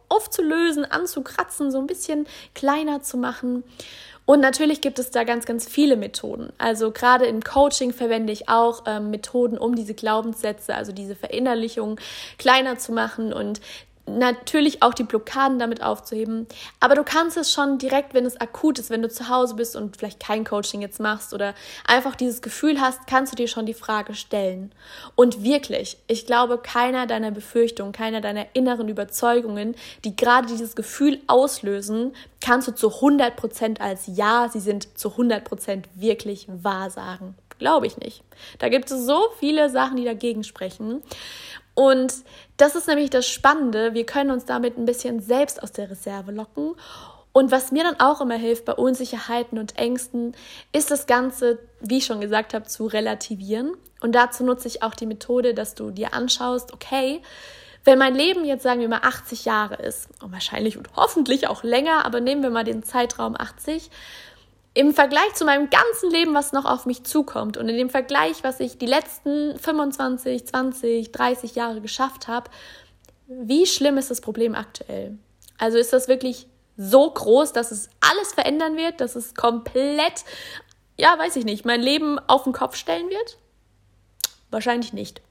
aufzulösen, 0.08 0.84
anzukratzen, 0.84 1.70
so 1.70 1.78
ein 1.78 1.86
bisschen 1.86 2.26
kleiner 2.54 3.02
zu 3.02 3.16
machen. 3.16 3.64
Und 4.28 4.40
natürlich 4.40 4.82
gibt 4.82 4.98
es 4.98 5.10
da 5.10 5.24
ganz, 5.24 5.46
ganz 5.46 5.66
viele 5.66 5.96
Methoden. 5.96 6.52
Also 6.58 6.90
gerade 6.90 7.24
im 7.24 7.42
Coaching 7.42 7.94
verwende 7.94 8.30
ich 8.30 8.46
auch 8.50 8.82
ähm, 8.86 9.08
Methoden, 9.08 9.56
um 9.56 9.74
diese 9.74 9.94
Glaubenssätze, 9.94 10.74
also 10.74 10.92
diese 10.92 11.16
Verinnerlichung 11.16 11.98
kleiner 12.36 12.76
zu 12.76 12.92
machen 12.92 13.32
und 13.32 13.62
natürlich 14.16 14.82
auch 14.82 14.94
die 14.94 15.04
Blockaden 15.04 15.58
damit 15.58 15.82
aufzuheben. 15.82 16.46
Aber 16.80 16.94
du 16.94 17.04
kannst 17.04 17.36
es 17.36 17.52
schon 17.52 17.78
direkt, 17.78 18.14
wenn 18.14 18.24
es 18.24 18.40
akut 18.40 18.78
ist, 18.78 18.90
wenn 18.90 19.02
du 19.02 19.08
zu 19.08 19.28
Hause 19.28 19.56
bist 19.56 19.76
und 19.76 19.96
vielleicht 19.96 20.20
kein 20.20 20.44
Coaching 20.44 20.80
jetzt 20.80 21.00
machst 21.00 21.34
oder 21.34 21.54
einfach 21.86 22.16
dieses 22.16 22.40
Gefühl 22.40 22.80
hast, 22.80 23.06
kannst 23.06 23.32
du 23.32 23.36
dir 23.36 23.48
schon 23.48 23.66
die 23.66 23.74
Frage 23.74 24.14
stellen. 24.14 24.72
Und 25.14 25.42
wirklich, 25.42 25.98
ich 26.06 26.26
glaube, 26.26 26.58
keiner 26.58 27.06
deiner 27.06 27.30
Befürchtungen, 27.30 27.92
keiner 27.92 28.20
deiner 28.20 28.46
inneren 28.54 28.88
Überzeugungen, 28.88 29.74
die 30.04 30.16
gerade 30.16 30.46
dieses 30.46 30.74
Gefühl 30.74 31.20
auslösen, 31.26 32.14
kannst 32.40 32.68
du 32.68 32.74
zu 32.74 32.94
100 32.94 33.36
Prozent 33.36 33.80
als 33.80 34.06
Ja, 34.06 34.48
sie 34.52 34.60
sind 34.60 34.98
zu 34.98 35.10
100 35.10 35.44
Prozent 35.44 35.88
wirklich 35.94 36.46
wahr 36.48 36.90
sagen. 36.90 37.34
Glaube 37.58 37.86
ich 37.86 37.96
nicht. 37.96 38.22
Da 38.58 38.68
gibt 38.68 38.90
es 38.90 39.04
so 39.04 39.20
viele 39.38 39.68
Sachen, 39.68 39.96
die 39.96 40.04
dagegen 40.04 40.44
sprechen. 40.44 41.02
Und 41.78 42.12
das 42.56 42.74
ist 42.74 42.88
nämlich 42.88 43.08
das 43.08 43.28
Spannende. 43.28 43.94
Wir 43.94 44.04
können 44.04 44.32
uns 44.32 44.44
damit 44.44 44.76
ein 44.76 44.84
bisschen 44.84 45.20
selbst 45.20 45.62
aus 45.62 45.70
der 45.70 45.88
Reserve 45.88 46.32
locken 46.32 46.74
Und 47.32 47.52
was 47.52 47.70
mir 47.70 47.84
dann 47.84 48.00
auch 48.00 48.20
immer 48.20 48.34
hilft 48.34 48.64
bei 48.64 48.72
Unsicherheiten 48.72 49.60
und 49.60 49.78
Ängsten, 49.78 50.34
ist 50.72 50.90
das 50.90 51.06
Ganze, 51.06 51.60
wie 51.78 51.98
ich 51.98 52.06
schon 52.06 52.20
gesagt 52.20 52.52
habe, 52.52 52.66
zu 52.66 52.86
relativieren. 52.86 53.76
Und 54.00 54.16
dazu 54.16 54.42
nutze 54.42 54.66
ich 54.66 54.82
auch 54.82 54.96
die 54.96 55.06
Methode, 55.06 55.54
dass 55.54 55.76
du 55.76 55.92
dir 55.92 56.14
anschaust, 56.14 56.72
okay, 56.72 57.22
wenn 57.84 57.96
mein 57.96 58.16
Leben 58.16 58.44
jetzt, 58.44 58.64
sagen 58.64 58.80
wir 58.80 58.88
mal, 58.88 59.02
80 59.04 59.44
Jahre 59.44 59.76
ist, 59.76 60.08
und 60.20 60.32
wahrscheinlich 60.32 60.76
und 60.78 60.88
hoffentlich 60.96 61.46
auch 61.46 61.62
länger, 61.62 62.04
aber 62.04 62.20
nehmen 62.20 62.42
wir 62.42 62.50
mal 62.50 62.64
den 62.64 62.82
Zeitraum 62.82 63.36
80, 63.38 63.88
im 64.78 64.94
Vergleich 64.94 65.34
zu 65.34 65.44
meinem 65.44 65.70
ganzen 65.70 66.08
Leben, 66.08 66.34
was 66.34 66.52
noch 66.52 66.64
auf 66.64 66.86
mich 66.86 67.02
zukommt 67.02 67.56
und 67.56 67.68
in 67.68 67.76
dem 67.76 67.90
Vergleich, 67.90 68.44
was 68.44 68.60
ich 68.60 68.78
die 68.78 68.86
letzten 68.86 69.58
25, 69.58 70.46
20, 70.46 71.10
30 71.10 71.56
Jahre 71.56 71.80
geschafft 71.80 72.28
habe, 72.28 72.48
wie 73.26 73.66
schlimm 73.66 73.98
ist 73.98 74.12
das 74.12 74.20
Problem 74.20 74.54
aktuell? 74.54 75.18
Also 75.58 75.78
ist 75.78 75.92
das 75.92 76.06
wirklich 76.06 76.46
so 76.76 77.10
groß, 77.10 77.52
dass 77.52 77.72
es 77.72 77.90
alles 77.98 78.32
verändern 78.34 78.76
wird, 78.76 79.00
dass 79.00 79.16
es 79.16 79.34
komplett, 79.34 80.24
ja, 80.96 81.18
weiß 81.18 81.34
ich 81.34 81.44
nicht, 81.44 81.64
mein 81.64 81.80
Leben 81.80 82.20
auf 82.28 82.44
den 82.44 82.52
Kopf 82.52 82.76
stellen 82.76 83.10
wird? 83.10 83.36
Wahrscheinlich 84.52 84.92
nicht. 84.92 85.22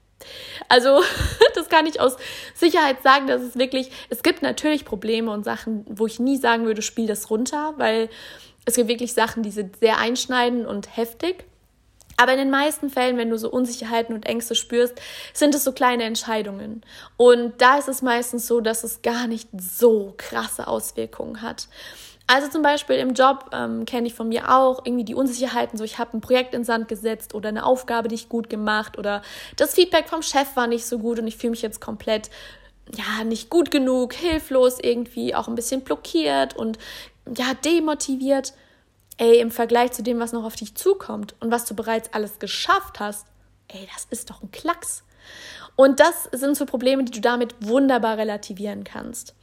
Also, 0.68 1.00
das 1.54 1.70
kann 1.70 1.86
ich 1.86 2.02
aus 2.02 2.18
Sicherheit 2.54 3.02
sagen, 3.02 3.28
dass 3.28 3.40
es 3.40 3.56
wirklich, 3.56 3.90
es 4.10 4.22
gibt 4.22 4.42
natürlich 4.42 4.84
Probleme 4.84 5.30
und 5.30 5.44
Sachen, 5.44 5.86
wo 5.88 6.04
ich 6.04 6.20
nie 6.20 6.36
sagen 6.36 6.66
würde, 6.66 6.82
spiel 6.82 7.06
das 7.06 7.30
runter, 7.30 7.72
weil 7.78 8.10
es 8.68 8.76
gibt 8.76 8.88
wirklich 8.88 9.14
Sachen, 9.14 9.42
die 9.42 9.50
sind 9.50 9.78
sehr 9.78 9.98
einschneidend 9.98 10.66
und 10.66 10.96
heftig. 10.96 11.44
Aber 12.18 12.32
in 12.32 12.38
den 12.38 12.50
meisten 12.50 12.90
Fällen, 12.90 13.16
wenn 13.16 13.30
du 13.30 13.38
so 13.38 13.48
Unsicherheiten 13.48 14.14
und 14.14 14.26
Ängste 14.26 14.54
spürst, 14.54 15.00
sind 15.32 15.54
es 15.54 15.64
so 15.64 15.72
kleine 15.72 16.02
Entscheidungen. 16.02 16.82
Und 17.16 17.54
da 17.58 17.78
ist 17.78 17.88
es 17.88 18.02
meistens 18.02 18.46
so, 18.46 18.60
dass 18.60 18.82
es 18.84 19.02
gar 19.02 19.26
nicht 19.28 19.48
so 19.56 20.14
krasse 20.16 20.66
Auswirkungen 20.66 21.42
hat. 21.42 21.68
Also 22.26 22.48
zum 22.48 22.60
Beispiel 22.60 22.96
im 22.96 23.14
Job 23.14 23.50
ähm, 23.54 23.86
kenne 23.86 24.06
ich 24.06 24.14
von 24.14 24.28
mir 24.28 24.54
auch 24.54 24.84
irgendwie 24.84 25.04
die 25.04 25.14
Unsicherheiten, 25.14 25.78
so 25.78 25.84
ich 25.84 25.98
habe 25.98 26.14
ein 26.14 26.20
Projekt 26.20 26.52
in 26.54 26.62
Sand 26.62 26.86
gesetzt 26.86 27.34
oder 27.34 27.48
eine 27.48 27.64
Aufgabe 27.64 28.08
nicht 28.08 28.28
gut 28.28 28.50
gemacht 28.50 28.98
oder 28.98 29.22
das 29.56 29.74
Feedback 29.74 30.08
vom 30.08 30.20
Chef 30.20 30.54
war 30.54 30.66
nicht 30.66 30.84
so 30.84 30.98
gut 30.98 31.18
und 31.18 31.26
ich 31.26 31.38
fühle 31.38 31.52
mich 31.52 31.62
jetzt 31.62 31.80
komplett 31.80 32.28
ja 32.96 33.24
nicht 33.24 33.48
gut 33.48 33.70
genug, 33.70 34.12
hilflos 34.12 34.78
irgendwie, 34.80 35.34
auch 35.34 35.48
ein 35.48 35.54
bisschen 35.54 35.82
blockiert 35.82 36.54
und 36.56 36.78
ja, 37.36 37.54
demotiviert, 37.54 38.54
ey, 39.16 39.40
im 39.40 39.50
Vergleich 39.50 39.92
zu 39.92 40.02
dem, 40.02 40.20
was 40.20 40.32
noch 40.32 40.44
auf 40.44 40.56
dich 40.56 40.74
zukommt 40.74 41.34
und 41.40 41.50
was 41.50 41.64
du 41.64 41.74
bereits 41.74 42.12
alles 42.12 42.38
geschafft 42.38 43.00
hast, 43.00 43.26
ey, 43.68 43.88
das 43.92 44.06
ist 44.10 44.30
doch 44.30 44.42
ein 44.42 44.50
Klacks. 44.50 45.04
Und 45.76 46.00
das 46.00 46.24
sind 46.32 46.56
so 46.56 46.66
Probleme, 46.66 47.04
die 47.04 47.12
du 47.12 47.20
damit 47.20 47.54
wunderbar 47.60 48.18
relativieren 48.18 48.82
kannst. 48.82 49.36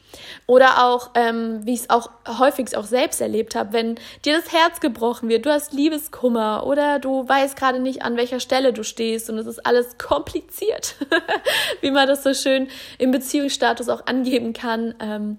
Oder 0.47 0.83
auch, 0.85 1.11
ähm, 1.15 1.65
wie 1.65 1.73
ich 1.73 1.81
es 1.81 1.89
auch 1.89 2.09
häufig 2.27 2.75
auch 2.75 2.83
selbst 2.83 3.21
erlebt 3.21 3.55
habe, 3.55 3.73
wenn 3.73 3.95
dir 4.25 4.35
das 4.35 4.51
Herz 4.51 4.79
gebrochen 4.79 5.29
wird, 5.29 5.45
du 5.45 5.49
hast 5.49 5.73
Liebeskummer 5.73 6.65
oder 6.65 6.99
du 6.99 7.27
weißt 7.27 7.55
gerade 7.55 7.79
nicht, 7.79 8.03
an 8.03 8.17
welcher 8.17 8.39
Stelle 8.39 8.73
du 8.73 8.83
stehst 8.83 9.29
und 9.29 9.37
es 9.37 9.47
ist 9.47 9.65
alles 9.65 9.97
kompliziert, 9.97 10.95
wie 11.81 11.91
man 11.91 12.07
das 12.07 12.23
so 12.23 12.33
schön 12.33 12.67
im 12.97 13.11
Beziehungsstatus 13.11 13.89
auch 13.89 14.05
angeben 14.05 14.53
kann. 14.53 14.95
Ähm, 14.99 15.37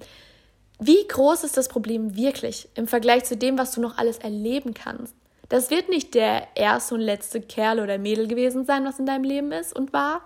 wie 0.78 1.06
groß 1.06 1.44
ist 1.44 1.56
das 1.56 1.68
Problem 1.68 2.16
wirklich 2.16 2.68
im 2.74 2.86
Vergleich 2.86 3.24
zu 3.24 3.36
dem, 3.36 3.58
was 3.58 3.72
du 3.72 3.80
noch 3.80 3.98
alles 3.98 4.18
erleben 4.18 4.74
kannst? 4.74 5.14
Das 5.48 5.70
wird 5.70 5.88
nicht 5.88 6.14
der 6.14 6.48
erste 6.54 6.94
und 6.94 7.00
letzte 7.00 7.40
Kerl 7.40 7.80
oder 7.80 7.98
Mädel 7.98 8.26
gewesen 8.26 8.64
sein, 8.64 8.84
was 8.84 8.98
in 8.98 9.06
deinem 9.06 9.24
Leben 9.24 9.52
ist 9.52 9.74
und 9.74 9.92
war. 9.92 10.22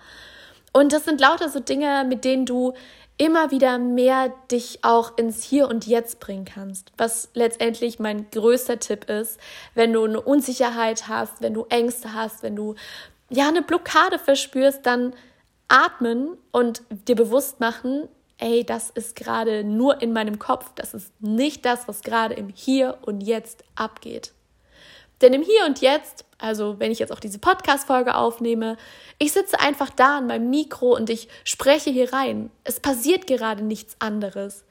Und 0.72 0.92
das 0.92 1.04
sind 1.04 1.20
lauter 1.20 1.48
so 1.48 1.60
Dinge, 1.60 2.04
mit 2.08 2.24
denen 2.24 2.46
du 2.46 2.72
immer 3.18 3.50
wieder 3.50 3.78
mehr 3.78 4.32
dich 4.50 4.78
auch 4.82 5.18
ins 5.18 5.42
Hier 5.42 5.68
und 5.68 5.86
Jetzt 5.86 6.20
bringen 6.20 6.46
kannst. 6.46 6.90
Was 6.96 7.28
letztendlich 7.34 7.98
mein 7.98 8.30
größter 8.30 8.78
Tipp 8.78 9.10
ist, 9.10 9.38
wenn 9.74 9.92
du 9.92 10.04
eine 10.04 10.22
Unsicherheit 10.22 11.06
hast, 11.06 11.42
wenn 11.42 11.52
du 11.52 11.66
Ängste 11.68 12.14
hast, 12.14 12.42
wenn 12.42 12.56
du 12.56 12.76
ja 13.28 13.48
eine 13.48 13.60
Blockade 13.60 14.18
verspürst, 14.18 14.86
dann 14.86 15.12
atmen 15.68 16.38
und 16.50 16.82
dir 17.08 17.14
bewusst 17.14 17.60
machen, 17.60 18.08
ey, 18.40 18.64
das 18.64 18.90
ist 18.90 19.16
gerade 19.16 19.64
nur 19.64 20.02
in 20.02 20.12
meinem 20.12 20.38
Kopf, 20.38 20.70
das 20.74 20.94
ist 20.94 21.12
nicht 21.20 21.64
das, 21.64 21.86
was 21.86 22.02
gerade 22.02 22.34
im 22.34 22.48
Hier 22.48 22.98
und 23.02 23.20
Jetzt 23.20 23.64
abgeht. 23.76 24.32
Denn 25.20 25.34
im 25.34 25.42
Hier 25.42 25.66
und 25.66 25.80
Jetzt, 25.80 26.24
also 26.38 26.80
wenn 26.80 26.90
ich 26.90 26.98
jetzt 26.98 27.12
auch 27.12 27.20
diese 27.20 27.38
Podcast-Folge 27.38 28.14
aufnehme, 28.14 28.76
ich 29.18 29.32
sitze 29.32 29.60
einfach 29.60 29.90
da 29.90 30.18
an 30.18 30.26
meinem 30.26 30.48
Mikro 30.48 30.96
und 30.96 31.10
ich 31.10 31.28
spreche 31.44 31.90
hier 31.90 32.12
rein. 32.12 32.50
Es 32.64 32.80
passiert 32.80 33.26
gerade 33.26 33.62
nichts 33.62 33.96
anderes. 33.98 34.64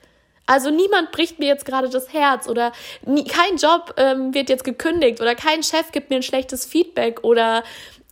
Also 0.48 0.72
niemand 0.72 1.12
bricht 1.12 1.38
mir 1.38 1.46
jetzt 1.46 1.66
gerade 1.66 1.90
das 1.90 2.12
Herz 2.12 2.48
oder 2.48 2.72
nie, 3.06 3.24
kein 3.24 3.58
Job 3.58 3.94
ähm, 3.98 4.34
wird 4.34 4.50
jetzt 4.50 4.64
gekündigt 4.64 5.22
oder 5.22 5.36
kein 5.36 5.62
Chef 5.62 5.92
gibt 5.92 6.10
mir 6.10 6.16
ein 6.16 6.24
schlechtes 6.24 6.66
Feedback 6.66 7.24
oder 7.24 7.64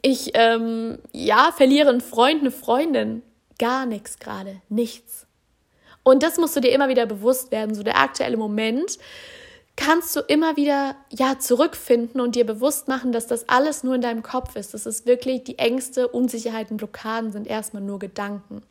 ich, 0.04 0.32
ähm, 0.36 1.00
ja, 1.12 1.52
verliere 1.52 1.90
einen 1.90 2.02
Freund, 2.02 2.42
eine 2.42 2.52
Freundin. 2.52 3.24
Gar 3.58 3.88
nichts 3.88 4.20
gerade, 4.20 4.62
nichts. 4.70 5.27
Und 6.08 6.24
das 6.24 6.38
musst 6.38 6.56
du 6.56 6.62
dir 6.62 6.72
immer 6.72 6.88
wieder 6.88 7.06
bewusst 7.06 7.52
werden, 7.52 7.76
so 7.76 7.84
der 7.84 8.00
aktuelle 8.00 8.38
Moment 8.38 8.98
kannst 9.76 10.16
du 10.16 10.22
immer 10.22 10.56
wieder 10.56 10.96
ja 11.10 11.38
zurückfinden 11.38 12.22
und 12.22 12.36
dir 12.36 12.46
bewusst 12.46 12.88
machen, 12.88 13.12
dass 13.12 13.28
das 13.28 13.50
alles 13.50 13.84
nur 13.84 13.96
in 13.96 14.00
deinem 14.00 14.24
Kopf 14.24 14.56
ist. 14.56 14.74
Das 14.74 14.86
ist 14.86 15.06
wirklich 15.06 15.44
die 15.44 15.60
Ängste, 15.60 16.08
Unsicherheiten, 16.08 16.78
Blockaden 16.78 17.34
sind 17.34 17.46
erstmal 17.46 17.84
nur 17.84 18.00
Gedanken. 18.00 18.64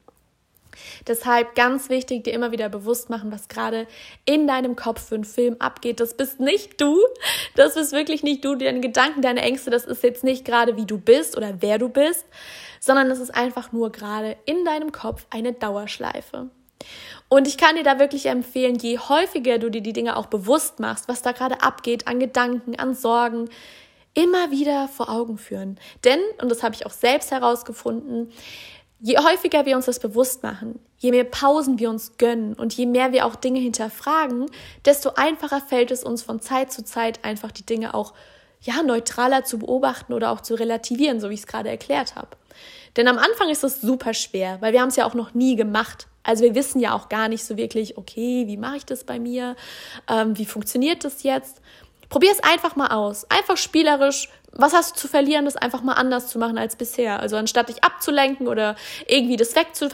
Deshalb 1.06 1.54
ganz 1.54 1.90
wichtig, 1.90 2.24
dir 2.24 2.32
immer 2.32 2.52
wieder 2.52 2.70
bewusst 2.70 3.10
machen, 3.10 3.30
was 3.30 3.48
gerade 3.48 3.86
in 4.24 4.46
deinem 4.46 4.74
Kopf 4.74 5.06
für 5.06 5.16
einen 5.16 5.24
Film 5.24 5.56
abgeht. 5.58 6.00
Das 6.00 6.14
bist 6.14 6.40
nicht 6.40 6.80
du. 6.80 6.98
Das 7.54 7.74
bist 7.74 7.92
wirklich 7.92 8.22
nicht 8.22 8.46
du. 8.46 8.54
Deine 8.54 8.80
Gedanken, 8.80 9.20
deine 9.20 9.42
Ängste, 9.42 9.68
das 9.68 9.84
ist 9.84 10.02
jetzt 10.02 10.24
nicht 10.24 10.46
gerade, 10.46 10.78
wie 10.78 10.86
du 10.86 10.96
bist 10.96 11.36
oder 11.36 11.56
wer 11.60 11.76
du 11.76 11.90
bist, 11.90 12.24
sondern 12.80 13.10
es 13.10 13.20
ist 13.20 13.34
einfach 13.34 13.72
nur 13.72 13.92
gerade 13.92 14.38
in 14.46 14.64
deinem 14.64 14.90
Kopf 14.90 15.26
eine 15.28 15.52
Dauerschleife. 15.52 16.48
Und 17.28 17.48
ich 17.48 17.58
kann 17.58 17.76
dir 17.76 17.82
da 17.82 17.98
wirklich 17.98 18.26
empfehlen, 18.26 18.76
je 18.76 18.98
häufiger 18.98 19.58
du 19.58 19.70
dir 19.70 19.80
die 19.80 19.92
Dinge 19.92 20.16
auch 20.16 20.26
bewusst 20.26 20.78
machst, 20.78 21.08
was 21.08 21.22
da 21.22 21.32
gerade 21.32 21.62
abgeht 21.62 22.06
an 22.06 22.20
Gedanken, 22.20 22.76
an 22.78 22.94
Sorgen, 22.94 23.48
immer 24.14 24.50
wieder 24.50 24.88
vor 24.88 25.10
Augen 25.10 25.36
führen. 25.36 25.78
Denn, 26.04 26.20
und 26.40 26.48
das 26.48 26.62
habe 26.62 26.74
ich 26.74 26.86
auch 26.86 26.92
selbst 26.92 27.32
herausgefunden, 27.32 28.32
je 29.00 29.18
häufiger 29.18 29.66
wir 29.66 29.76
uns 29.76 29.86
das 29.86 29.98
bewusst 29.98 30.42
machen, 30.42 30.80
je 30.98 31.10
mehr 31.10 31.24
Pausen 31.24 31.78
wir 31.78 31.90
uns 31.90 32.16
gönnen 32.16 32.54
und 32.54 32.72
je 32.74 32.86
mehr 32.86 33.12
wir 33.12 33.26
auch 33.26 33.36
Dinge 33.36 33.60
hinterfragen, 33.60 34.46
desto 34.84 35.10
einfacher 35.16 35.60
fällt 35.60 35.90
es 35.90 36.02
uns 36.02 36.22
von 36.22 36.40
Zeit 36.40 36.72
zu 36.72 36.84
Zeit 36.84 37.24
einfach 37.24 37.50
die 37.50 37.66
Dinge 37.66 37.94
auch 37.94 38.14
ja 38.62 38.82
neutraler 38.82 39.44
zu 39.44 39.58
beobachten 39.58 40.12
oder 40.12 40.30
auch 40.30 40.40
zu 40.40 40.54
relativieren, 40.54 41.20
so 41.20 41.28
wie 41.28 41.34
ich 41.34 41.40
es 41.40 41.46
gerade 41.46 41.68
erklärt 41.68 42.16
habe. 42.16 42.30
Denn 42.96 43.08
am 43.08 43.18
Anfang 43.18 43.50
ist 43.50 43.64
es 43.64 43.82
super 43.82 44.14
schwer, 44.14 44.60
weil 44.60 44.72
wir 44.72 44.80
haben 44.80 44.88
es 44.88 44.96
ja 44.96 45.06
auch 45.06 45.14
noch 45.14 45.34
nie 45.34 45.56
gemacht. 45.56 46.06
Also 46.26 46.42
wir 46.42 46.56
wissen 46.56 46.80
ja 46.80 46.92
auch 46.92 47.08
gar 47.08 47.28
nicht 47.28 47.44
so 47.44 47.56
wirklich, 47.56 47.96
okay, 47.96 48.48
wie 48.48 48.56
mache 48.56 48.78
ich 48.78 48.84
das 48.84 49.04
bei 49.04 49.20
mir? 49.20 49.54
Ähm, 50.10 50.36
wie 50.36 50.44
funktioniert 50.44 51.04
das 51.04 51.22
jetzt? 51.22 51.62
Probier 52.08 52.32
es 52.32 52.42
einfach 52.42 52.74
mal 52.74 52.88
aus. 52.88 53.30
Einfach 53.30 53.56
spielerisch. 53.56 54.28
Was 54.50 54.72
hast 54.72 54.96
du 54.96 55.00
zu 55.00 55.08
verlieren, 55.08 55.44
das 55.44 55.56
einfach 55.56 55.82
mal 55.82 55.92
anders 55.92 56.28
zu 56.28 56.38
machen 56.38 56.58
als 56.58 56.74
bisher? 56.74 57.20
Also 57.20 57.36
anstatt 57.36 57.68
dich 57.68 57.84
abzulenken 57.84 58.48
oder 58.48 58.74
irgendwie 59.06 59.36
das 59.36 59.54
weg 59.54 59.68
zu, 59.74 59.88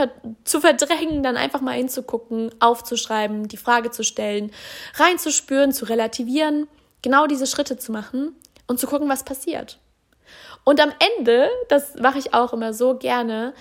zu 0.45 0.61
verdrängen, 0.61 1.23
dann 1.23 1.37
einfach 1.37 1.61
mal 1.61 1.75
hinzugucken, 1.75 2.51
aufzuschreiben, 2.61 3.49
die 3.49 3.57
Frage 3.57 3.91
zu 3.91 4.03
stellen, 4.03 4.53
reinzuspüren, 4.95 5.73
zu 5.73 5.85
relativieren, 5.85 6.67
genau 7.03 7.27
diese 7.27 7.47
Schritte 7.47 7.77
zu 7.77 7.93
machen 7.93 8.37
und 8.69 8.81
zu 8.81 8.87
gucken, 8.87 9.09
was 9.09 9.25
passiert. 9.25 9.79
Und 10.65 10.81
am 10.81 10.93
Ende, 11.19 11.51
das 11.69 11.97
mache 11.97 12.19
ich 12.19 12.33
auch 12.33 12.53
immer 12.53 12.73
so 12.73 12.97
gerne, 12.97 13.53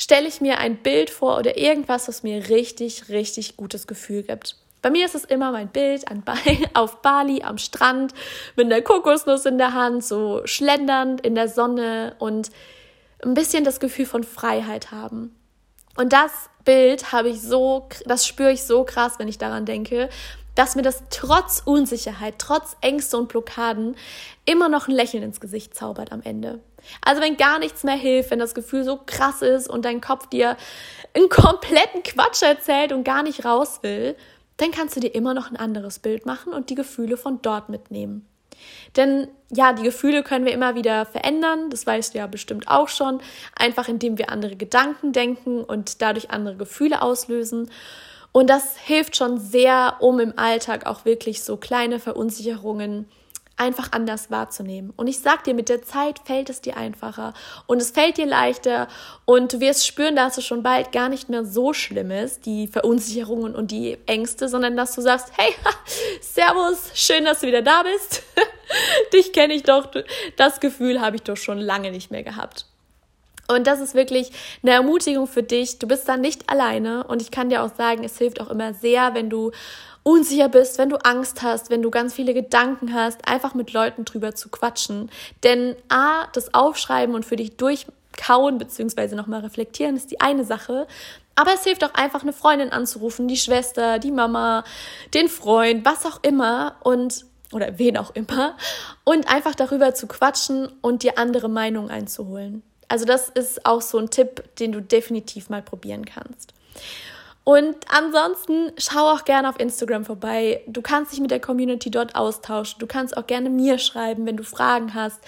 stelle 0.00 0.26
ich 0.26 0.40
mir 0.40 0.58
ein 0.58 0.78
Bild 0.78 1.10
vor 1.10 1.38
oder 1.38 1.58
irgendwas, 1.58 2.08
was 2.08 2.22
mir 2.22 2.48
richtig, 2.48 3.10
richtig 3.10 3.56
gutes 3.56 3.86
Gefühl 3.86 4.22
gibt. 4.22 4.56
Bei 4.80 4.90
mir 4.90 5.04
ist 5.04 5.14
es 5.14 5.26
immer 5.26 5.52
mein 5.52 5.68
Bild 5.68 6.06
ba 6.24 6.34
auf 6.74 7.02
Bali 7.02 7.42
am 7.42 7.58
Strand 7.58 8.14
mit 8.56 8.66
einer 8.66 8.80
Kokosnuss 8.80 9.44
in 9.44 9.58
der 9.58 9.74
Hand, 9.74 10.02
so 10.02 10.40
schlendernd 10.46 11.20
in 11.20 11.34
der 11.34 11.48
Sonne 11.48 12.16
und 12.18 12.50
ein 13.22 13.34
bisschen 13.34 13.62
das 13.62 13.78
Gefühl 13.78 14.06
von 14.06 14.24
Freiheit 14.24 14.90
haben. 14.90 15.36
Und 15.96 16.14
das 16.14 16.48
Bild 16.64 17.12
habe 17.12 17.28
ich 17.28 17.42
so, 17.42 17.86
das 18.06 18.26
spüre 18.26 18.52
ich 18.52 18.62
so 18.62 18.84
krass, 18.84 19.18
wenn 19.18 19.28
ich 19.28 19.36
daran 19.36 19.66
denke, 19.66 20.08
dass 20.60 20.76
mir 20.76 20.82
das 20.82 21.04
trotz 21.08 21.62
Unsicherheit, 21.64 22.34
trotz 22.36 22.76
Ängste 22.82 23.16
und 23.16 23.28
Blockaden 23.28 23.96
immer 24.44 24.68
noch 24.68 24.88
ein 24.88 24.94
Lächeln 24.94 25.22
ins 25.22 25.40
Gesicht 25.40 25.74
zaubert 25.74 26.12
am 26.12 26.20
Ende. 26.20 26.60
Also 27.00 27.22
wenn 27.22 27.38
gar 27.38 27.58
nichts 27.58 27.82
mehr 27.82 27.94
hilft, 27.94 28.30
wenn 28.30 28.38
das 28.38 28.52
Gefühl 28.52 28.84
so 28.84 29.00
krass 29.06 29.40
ist 29.40 29.70
und 29.70 29.86
dein 29.86 30.02
Kopf 30.02 30.26
dir 30.26 30.58
einen 31.14 31.30
kompletten 31.30 32.02
Quatsch 32.02 32.42
erzählt 32.42 32.92
und 32.92 33.04
gar 33.04 33.22
nicht 33.22 33.46
raus 33.46 33.78
will, 33.80 34.16
dann 34.58 34.70
kannst 34.70 34.96
du 34.96 35.00
dir 35.00 35.14
immer 35.14 35.32
noch 35.32 35.50
ein 35.50 35.56
anderes 35.56 35.98
Bild 35.98 36.26
machen 36.26 36.52
und 36.52 36.68
die 36.68 36.74
Gefühle 36.74 37.16
von 37.16 37.40
dort 37.40 37.70
mitnehmen. 37.70 38.26
Denn 38.96 39.28
ja, 39.50 39.72
die 39.72 39.82
Gefühle 39.82 40.22
können 40.22 40.44
wir 40.44 40.52
immer 40.52 40.74
wieder 40.74 41.06
verändern, 41.06 41.70
das 41.70 41.86
weißt 41.86 42.12
du 42.12 42.18
ja 42.18 42.26
bestimmt 42.26 42.68
auch 42.68 42.88
schon, 42.88 43.22
einfach 43.56 43.88
indem 43.88 44.18
wir 44.18 44.28
andere 44.28 44.56
Gedanken 44.56 45.14
denken 45.14 45.64
und 45.64 46.02
dadurch 46.02 46.30
andere 46.30 46.56
Gefühle 46.56 47.00
auslösen. 47.00 47.70
Und 48.32 48.48
das 48.48 48.76
hilft 48.76 49.16
schon 49.16 49.38
sehr, 49.38 49.96
um 50.00 50.20
im 50.20 50.38
Alltag 50.38 50.86
auch 50.86 51.04
wirklich 51.04 51.42
so 51.42 51.56
kleine 51.56 51.98
Verunsicherungen 51.98 53.06
einfach 53.60 53.92
anders 53.92 54.30
wahrzunehmen. 54.30 54.90
Und 54.96 55.06
ich 55.06 55.18
sag 55.18 55.44
dir, 55.44 55.52
mit 55.52 55.68
der 55.68 55.82
Zeit 55.82 56.18
fällt 56.24 56.48
es 56.48 56.62
dir 56.62 56.78
einfacher 56.78 57.34
und 57.66 57.82
es 57.82 57.90
fällt 57.90 58.16
dir 58.16 58.24
leichter 58.24 58.88
und 59.26 59.52
du 59.52 59.60
wirst 59.60 59.86
spüren, 59.86 60.16
dass 60.16 60.38
es 60.38 60.46
schon 60.46 60.62
bald 60.62 60.92
gar 60.92 61.10
nicht 61.10 61.28
mehr 61.28 61.44
so 61.44 61.74
schlimm 61.74 62.10
ist, 62.10 62.46
die 62.46 62.68
Verunsicherungen 62.68 63.54
und 63.54 63.70
die 63.70 63.98
Ängste, 64.06 64.48
sondern 64.48 64.78
dass 64.78 64.94
du 64.94 65.02
sagst, 65.02 65.32
hey, 65.36 65.52
servus, 66.22 66.90
schön, 66.94 67.26
dass 67.26 67.40
du 67.40 67.48
wieder 67.48 67.60
da 67.60 67.82
bist. 67.82 68.22
Dich 69.12 69.34
kenne 69.34 69.52
ich 69.52 69.64
doch, 69.64 69.88
das 70.38 70.60
Gefühl 70.60 71.02
habe 71.02 71.16
ich 71.16 71.22
doch 71.22 71.36
schon 71.36 71.58
lange 71.58 71.90
nicht 71.90 72.10
mehr 72.10 72.22
gehabt. 72.22 72.64
Und 73.50 73.66
das 73.66 73.80
ist 73.80 73.94
wirklich 73.94 74.30
eine 74.62 74.72
Ermutigung 74.72 75.26
für 75.26 75.42
dich. 75.42 75.78
Du 75.78 75.86
bist 75.86 76.08
da 76.08 76.16
nicht 76.16 76.48
alleine. 76.48 77.04
Und 77.04 77.20
ich 77.20 77.30
kann 77.30 77.50
dir 77.50 77.62
auch 77.62 77.74
sagen, 77.74 78.04
es 78.04 78.18
hilft 78.18 78.40
auch 78.40 78.50
immer 78.50 78.74
sehr, 78.74 79.14
wenn 79.14 79.28
du 79.30 79.50
unsicher 80.02 80.48
bist, 80.48 80.78
wenn 80.78 80.88
du 80.88 80.96
Angst 80.96 81.42
hast, 81.42 81.70
wenn 81.70 81.82
du 81.82 81.90
ganz 81.90 82.14
viele 82.14 82.32
Gedanken 82.32 82.94
hast, 82.94 83.28
einfach 83.28 83.54
mit 83.54 83.72
Leuten 83.72 84.04
drüber 84.04 84.34
zu 84.34 84.48
quatschen. 84.48 85.10
Denn 85.42 85.76
A, 85.88 86.26
das 86.32 86.54
Aufschreiben 86.54 87.14
und 87.14 87.26
für 87.26 87.36
dich 87.36 87.56
durchkauen 87.56 88.58
bzw. 88.58 89.14
nochmal 89.14 89.40
reflektieren 89.40 89.96
ist 89.96 90.10
die 90.10 90.20
eine 90.20 90.44
Sache. 90.44 90.86
Aber 91.36 91.54
es 91.54 91.64
hilft 91.64 91.84
auch 91.84 91.94
einfach, 91.94 92.22
eine 92.22 92.32
Freundin 92.32 92.70
anzurufen, 92.70 93.28
die 93.28 93.36
Schwester, 93.36 93.98
die 93.98 94.10
Mama, 94.10 94.64
den 95.14 95.28
Freund, 95.28 95.84
was 95.84 96.06
auch 96.06 96.20
immer 96.22 96.76
und 96.82 97.24
oder 97.52 97.78
wen 97.78 97.96
auch 97.96 98.14
immer 98.14 98.56
und 99.04 99.28
einfach 99.32 99.54
darüber 99.54 99.94
zu 99.94 100.06
quatschen 100.06 100.68
und 100.82 101.02
dir 101.02 101.18
andere 101.18 101.48
Meinungen 101.48 101.90
einzuholen. 101.90 102.62
Also 102.90 103.04
das 103.04 103.28
ist 103.28 103.64
auch 103.64 103.82
so 103.82 103.98
ein 103.98 104.10
Tipp, 104.10 104.42
den 104.58 104.72
du 104.72 104.82
definitiv 104.82 105.48
mal 105.48 105.62
probieren 105.62 106.04
kannst. 106.04 106.52
Und 107.44 107.76
ansonsten 107.88 108.72
schau 108.78 109.12
auch 109.12 109.24
gerne 109.24 109.48
auf 109.48 109.58
Instagram 109.60 110.04
vorbei. 110.04 110.62
Du 110.66 110.82
kannst 110.82 111.12
dich 111.12 111.20
mit 111.20 111.30
der 111.30 111.40
Community 111.40 111.90
dort 111.90 112.16
austauschen. 112.16 112.80
Du 112.80 112.86
kannst 112.86 113.16
auch 113.16 113.28
gerne 113.28 113.48
mir 113.48 113.78
schreiben, 113.78 114.26
wenn 114.26 114.36
du 114.36 114.42
Fragen 114.42 114.92
hast. 114.92 115.20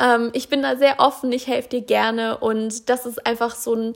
Ähm, 0.00 0.30
ich 0.34 0.48
bin 0.48 0.62
da 0.62 0.76
sehr 0.76 1.00
offen, 1.00 1.32
ich 1.32 1.48
helfe 1.48 1.68
dir 1.68 1.82
gerne 1.82 2.38
und 2.38 2.88
das 2.88 3.06
ist 3.06 3.26
einfach 3.26 3.56
so 3.56 3.74
ein, 3.74 3.94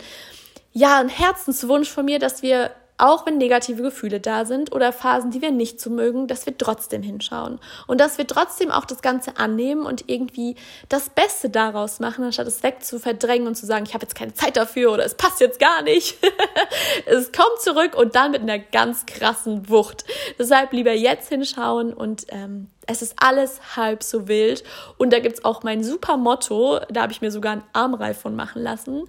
ja, 0.72 0.98
ein 0.98 1.08
Herzenswunsch 1.08 1.88
von 1.88 2.04
mir, 2.04 2.18
dass 2.18 2.42
wir 2.42 2.72
auch 2.96 3.26
wenn 3.26 3.38
negative 3.38 3.82
Gefühle 3.82 4.20
da 4.20 4.44
sind 4.44 4.72
oder 4.72 4.92
Phasen, 4.92 5.30
die 5.32 5.42
wir 5.42 5.50
nicht 5.50 5.80
so 5.80 5.90
mögen, 5.90 6.28
dass 6.28 6.46
wir 6.46 6.56
trotzdem 6.56 7.02
hinschauen 7.02 7.58
und 7.88 8.00
dass 8.00 8.18
wir 8.18 8.26
trotzdem 8.26 8.70
auch 8.70 8.84
das 8.84 9.02
Ganze 9.02 9.36
annehmen 9.36 9.84
und 9.84 10.08
irgendwie 10.08 10.54
das 10.88 11.10
Beste 11.10 11.50
daraus 11.50 11.98
machen, 11.98 12.24
anstatt 12.24 12.46
es 12.46 12.62
wegzuverdrängen 12.62 13.48
und 13.48 13.56
zu 13.56 13.66
sagen, 13.66 13.84
ich 13.86 13.94
habe 13.94 14.04
jetzt 14.04 14.14
keine 14.14 14.34
Zeit 14.34 14.56
dafür 14.56 14.92
oder 14.92 15.04
es 15.04 15.16
passt 15.16 15.40
jetzt 15.40 15.58
gar 15.58 15.82
nicht. 15.82 16.16
es 17.06 17.32
kommt 17.32 17.60
zurück 17.60 17.96
und 17.96 18.14
dann 18.14 18.30
mit 18.30 18.42
einer 18.42 18.60
ganz 18.60 19.06
krassen 19.06 19.68
Wucht. 19.68 20.04
Deshalb 20.38 20.72
lieber 20.72 20.92
jetzt 20.92 21.28
hinschauen 21.30 21.92
und 21.92 22.26
ähm, 22.28 22.68
es 22.86 23.02
ist 23.02 23.14
alles 23.16 23.76
halb 23.76 24.02
so 24.02 24.28
wild. 24.28 24.62
Und 24.98 25.12
da 25.12 25.18
gibt 25.18 25.38
es 25.38 25.44
auch 25.44 25.62
mein 25.62 25.82
super 25.82 26.16
Motto, 26.16 26.80
da 26.90 27.02
habe 27.02 27.12
ich 27.12 27.20
mir 27.20 27.30
sogar 27.30 27.52
einen 27.52 27.64
Armreif 27.72 28.20
von 28.20 28.36
machen 28.36 28.62
lassen. 28.62 29.04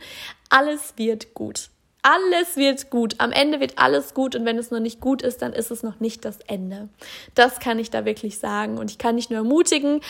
Alles 0.50 0.94
wird 0.98 1.34
gut. 1.34 1.70
Alles 2.08 2.56
wird 2.56 2.92
gut. 2.92 3.16
Am 3.18 3.32
Ende 3.32 3.60
wird 3.60 3.80
alles 3.80 4.14
gut 4.14 4.36
und 4.36 4.46
wenn 4.46 4.60
es 4.60 4.70
noch 4.70 4.80
nicht 4.80 5.02
gut 5.02 5.24
ist, 5.24 5.42
dann 5.42 5.54
ist 5.54 5.72
es 5.72 5.82
noch 5.82 6.00
nicht 6.00 6.24
das 6.24 6.38
Ende. 6.46 6.88
Das 7.34 7.60
kann 7.60 7.80
ich 7.80 7.90
da 7.90 8.06
wirklich 8.06 8.38
sagen 8.38 8.78
und 8.78 8.92
ich 8.92 9.00
kann 9.00 9.16
nicht 9.16 9.32
nur 9.32 9.40
ermutigen, 9.40 10.02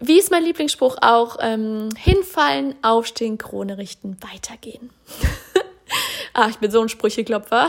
wie 0.00 0.18
ist 0.18 0.30
mein 0.30 0.44
Lieblingsspruch 0.44 0.96
auch, 1.02 1.36
ähm, 1.40 1.90
hinfallen, 1.98 2.74
aufstehen, 2.80 3.36
Krone 3.36 3.76
richten, 3.76 4.16
weitergehen. 4.22 4.88
ah, 6.32 6.48
ich 6.48 6.56
bin 6.56 6.70
so 6.70 6.80
ein 6.80 6.88
Sprücheklopfer. 6.88 7.68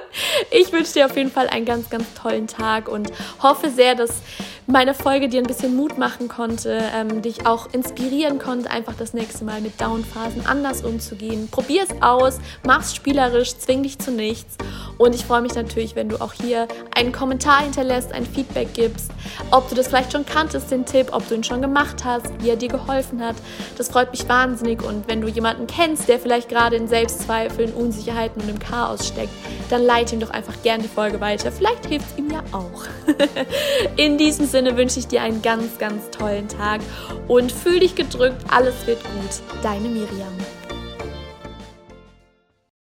ich 0.52 0.72
wünsche 0.72 0.92
dir 0.92 1.06
auf 1.06 1.16
jeden 1.16 1.32
Fall 1.32 1.48
einen 1.48 1.64
ganz, 1.64 1.90
ganz 1.90 2.06
tollen 2.14 2.46
Tag 2.46 2.86
und 2.86 3.10
hoffe 3.42 3.70
sehr, 3.70 3.96
dass 3.96 4.22
meine 4.70 4.92
Folge 4.92 5.30
dir 5.30 5.40
ein 5.40 5.46
bisschen 5.46 5.74
Mut 5.74 5.96
machen 5.96 6.28
konnte, 6.28 6.78
ähm, 6.94 7.22
dich 7.22 7.46
auch 7.46 7.72
inspirieren 7.72 8.38
konnte, 8.38 8.70
einfach 8.70 8.94
das 8.94 9.14
nächste 9.14 9.46
Mal 9.46 9.62
mit 9.62 9.80
Downphasen 9.80 10.44
anders 10.46 10.84
umzugehen. 10.84 11.48
Probier 11.50 11.84
es 11.84 12.02
aus, 12.02 12.38
mach's 12.66 12.94
spielerisch, 12.94 13.56
zwing 13.56 13.82
dich 13.82 13.98
zu 13.98 14.10
nichts. 14.10 14.58
Und 14.98 15.14
ich 15.14 15.24
freue 15.24 15.40
mich 15.40 15.54
natürlich, 15.54 15.96
wenn 15.96 16.10
du 16.10 16.20
auch 16.20 16.34
hier 16.34 16.68
einen 16.94 17.12
Kommentar 17.12 17.62
hinterlässt, 17.62 18.12
ein 18.12 18.26
Feedback 18.26 18.74
gibst, 18.74 19.10
ob 19.50 19.70
du 19.70 19.74
das 19.74 19.88
vielleicht 19.88 20.12
schon 20.12 20.26
kanntest, 20.26 20.70
den 20.70 20.84
Tipp, 20.84 21.08
ob 21.12 21.26
du 21.28 21.36
ihn 21.36 21.44
schon 21.44 21.62
gemacht 21.62 22.04
hast, 22.04 22.26
wie 22.42 22.50
er 22.50 22.56
dir 22.56 22.68
geholfen 22.68 23.24
hat. 23.24 23.36
Das 23.78 23.88
freut 23.88 24.10
mich 24.10 24.28
wahnsinnig. 24.28 24.82
Und 24.82 25.08
wenn 25.08 25.22
du 25.22 25.28
jemanden 25.28 25.66
kennst, 25.66 26.08
der 26.08 26.18
vielleicht 26.18 26.50
gerade 26.50 26.76
in 26.76 26.88
Selbstzweifeln, 26.88 27.72
Unsicherheiten 27.72 28.42
und 28.42 28.50
im 28.50 28.58
Chaos 28.58 29.08
steckt, 29.08 29.32
dann 29.70 29.82
leite 29.82 30.14
ihm 30.14 30.20
doch 30.20 30.30
einfach 30.30 30.60
gerne 30.62 30.82
die 30.82 30.88
Folge 30.88 31.20
weiter. 31.20 31.52
Vielleicht 31.52 31.86
hilft 31.86 32.06
es 32.10 32.18
ihm 32.18 32.30
ja 32.30 32.42
auch. 32.52 32.84
in 33.96 34.18
diesem 34.18 34.46
Sinne, 34.46 34.57
Sinne 34.58 34.76
wünsche 34.76 34.98
ich 34.98 35.06
dir 35.06 35.22
einen 35.22 35.40
ganz, 35.40 35.78
ganz 35.78 36.10
tollen 36.10 36.48
Tag 36.48 36.80
und 37.28 37.52
fühl 37.52 37.78
dich 37.78 37.94
gedrückt. 37.94 38.42
Alles 38.48 38.88
wird 38.88 39.00
gut. 39.04 39.62
Deine 39.62 39.88
Miriam. 39.88 40.34